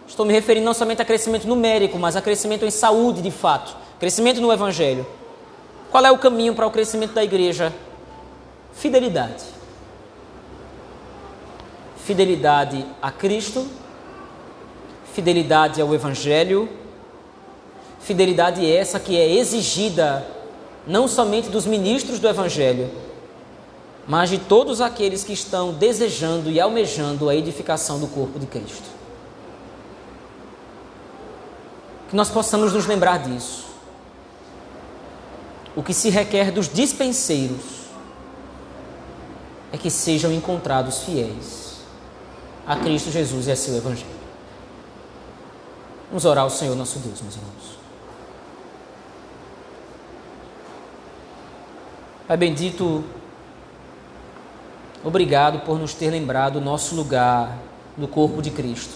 estou 0.07 0.25
me 0.25 0.33
referindo 0.33 0.65
não 0.65 0.73
somente 0.73 1.01
a 1.01 1.05
crescimento 1.05 1.47
numérico, 1.47 1.97
mas 1.97 2.15
a 2.15 2.21
crescimento 2.21 2.65
em 2.65 2.71
saúde 2.71 3.21
de 3.21 3.31
fato, 3.31 3.75
crescimento 3.99 4.41
no 4.41 4.51
evangelho. 4.51 5.05
Qual 5.89 6.05
é 6.05 6.11
o 6.11 6.17
caminho 6.17 6.53
para 6.53 6.65
o 6.65 6.71
crescimento 6.71 7.13
da 7.13 7.23
igreja? 7.23 7.73
Fidelidade. 8.73 9.43
Fidelidade 11.97 12.85
a 13.01 13.11
Cristo, 13.11 13.67
fidelidade 15.13 15.81
ao 15.81 15.93
evangelho, 15.93 16.67
fidelidade 18.01 18.65
essa 18.69 18.99
que 18.99 19.17
é 19.17 19.29
exigida 19.35 20.25
não 20.85 21.07
somente 21.07 21.49
dos 21.49 21.65
ministros 21.65 22.19
do 22.19 22.27
evangelho, 22.27 22.89
mas 24.07 24.29
de 24.29 24.37
todos 24.37 24.81
aqueles 24.81 25.23
que 25.23 25.33
estão 25.33 25.73
desejando 25.73 26.49
e 26.49 26.59
almejando 26.59 27.29
a 27.29 27.35
edificação 27.35 27.99
do 27.99 28.07
corpo 28.07 28.39
de 28.39 28.47
Cristo. 28.47 28.89
Que 32.09 32.15
nós 32.15 32.29
possamos 32.29 32.73
nos 32.73 32.85
lembrar 32.85 33.19
disso. 33.19 33.65
O 35.75 35.81
que 35.81 35.93
se 35.93 36.09
requer 36.09 36.51
dos 36.51 36.67
dispenseiros 36.67 37.81
é 39.71 39.77
que 39.77 39.89
sejam 39.89 40.33
encontrados 40.33 41.03
fiéis 41.03 41.77
a 42.67 42.75
Cristo 42.75 43.09
Jesus 43.09 43.47
e 43.47 43.51
a 43.51 43.55
seu 43.55 43.75
Evangelho. 43.77 44.21
Vamos 46.09 46.25
orar 46.25 46.43
ao 46.43 46.49
Senhor 46.49 46.75
nosso 46.75 46.99
Deus, 46.99 47.21
meus 47.21 47.35
irmãos. 47.35 47.70
Pai 52.31 52.37
bendito, 52.37 53.03
Obrigado 55.03 55.65
por 55.65 55.77
nos 55.77 55.93
ter 55.93 56.09
lembrado 56.09 56.55
o 56.55 56.61
nosso 56.61 56.95
lugar 56.95 57.59
no 57.97 58.07
corpo 58.07 58.41
de 58.41 58.49
Cristo. 58.49 58.93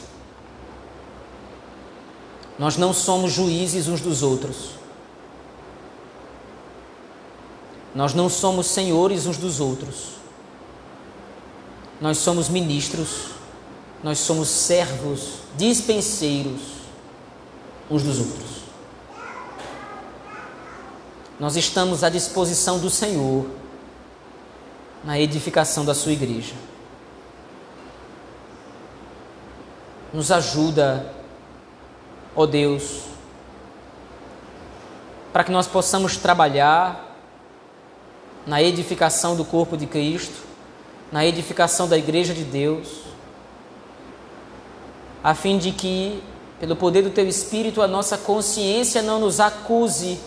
Nós 2.57 2.77
não 2.77 2.93
somos 2.93 3.33
juízes 3.33 3.89
uns 3.89 3.99
dos 3.99 4.23
outros. 4.23 4.75
Nós 7.93 8.13
não 8.13 8.29
somos 8.29 8.67
senhores 8.67 9.25
uns 9.25 9.35
dos 9.35 9.59
outros. 9.59 10.11
Nós 11.99 12.17
somos 12.19 12.47
ministros, 12.47 13.31
nós 14.01 14.17
somos 14.19 14.47
servos, 14.47 15.39
dispenseiros 15.57 16.61
uns 17.91 18.01
dos 18.01 18.17
outros. 18.17 18.54
Nós 21.39 21.57
estamos 21.57 22.03
à 22.03 22.09
disposição 22.09 22.79
do 22.79 22.89
Senhor 22.89 23.45
na 25.03 25.19
edificação 25.19 25.83
da 25.83 25.93
sua 25.93 26.13
igreja. 26.13 26.53
Nos 30.13 30.31
ajuda, 30.31 31.13
ó 32.35 32.45
Deus, 32.45 33.01
para 35.33 35.43
que 35.43 35.51
nós 35.51 35.67
possamos 35.67 36.15
trabalhar 36.15 37.17
na 38.47 38.63
edificação 38.63 39.35
do 39.35 39.43
corpo 39.43 39.75
de 39.75 39.85
Cristo, 39.85 40.45
na 41.11 41.25
edificação 41.25 41.87
da 41.87 41.97
igreja 41.97 42.33
de 42.33 42.45
Deus, 42.45 43.01
a 45.21 45.35
fim 45.35 45.57
de 45.57 45.73
que, 45.73 46.23
pelo 46.61 46.77
poder 46.77 47.01
do 47.01 47.09
Teu 47.09 47.27
Espírito, 47.27 47.81
a 47.81 47.87
nossa 47.87 48.17
consciência 48.17 49.01
não 49.01 49.19
nos 49.19 49.41
acuse 49.41 50.17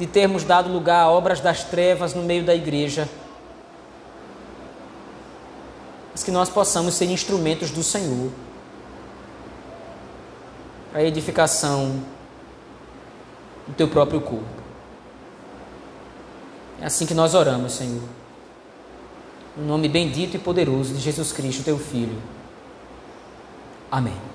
de 0.00 0.06
termos 0.06 0.44
dado 0.44 0.72
lugar 0.72 1.02
a 1.02 1.10
obras 1.10 1.40
das 1.40 1.62
trevas 1.62 2.14
no 2.14 2.22
meio 2.22 2.42
da 2.42 2.54
igreja, 2.54 3.06
mas 6.10 6.24
que 6.24 6.30
nós 6.30 6.48
possamos 6.48 6.94
ser 6.94 7.04
instrumentos 7.04 7.70
do 7.70 7.82
Senhor 7.82 8.32
para 10.90 11.02
a 11.02 11.04
edificação 11.04 12.02
do 13.66 13.74
teu 13.74 13.88
próprio 13.88 14.22
corpo. 14.22 14.46
É 16.80 16.86
assim 16.86 17.04
que 17.04 17.12
nós 17.12 17.34
oramos, 17.34 17.74
Senhor. 17.74 18.00
No 19.54 19.66
nome 19.66 19.86
bendito 19.86 20.34
e 20.34 20.38
poderoso 20.38 20.94
de 20.94 21.00
Jesus 21.00 21.30
Cristo, 21.30 21.62
teu 21.62 21.78
Filho. 21.78 22.16
Amém. 23.90 24.29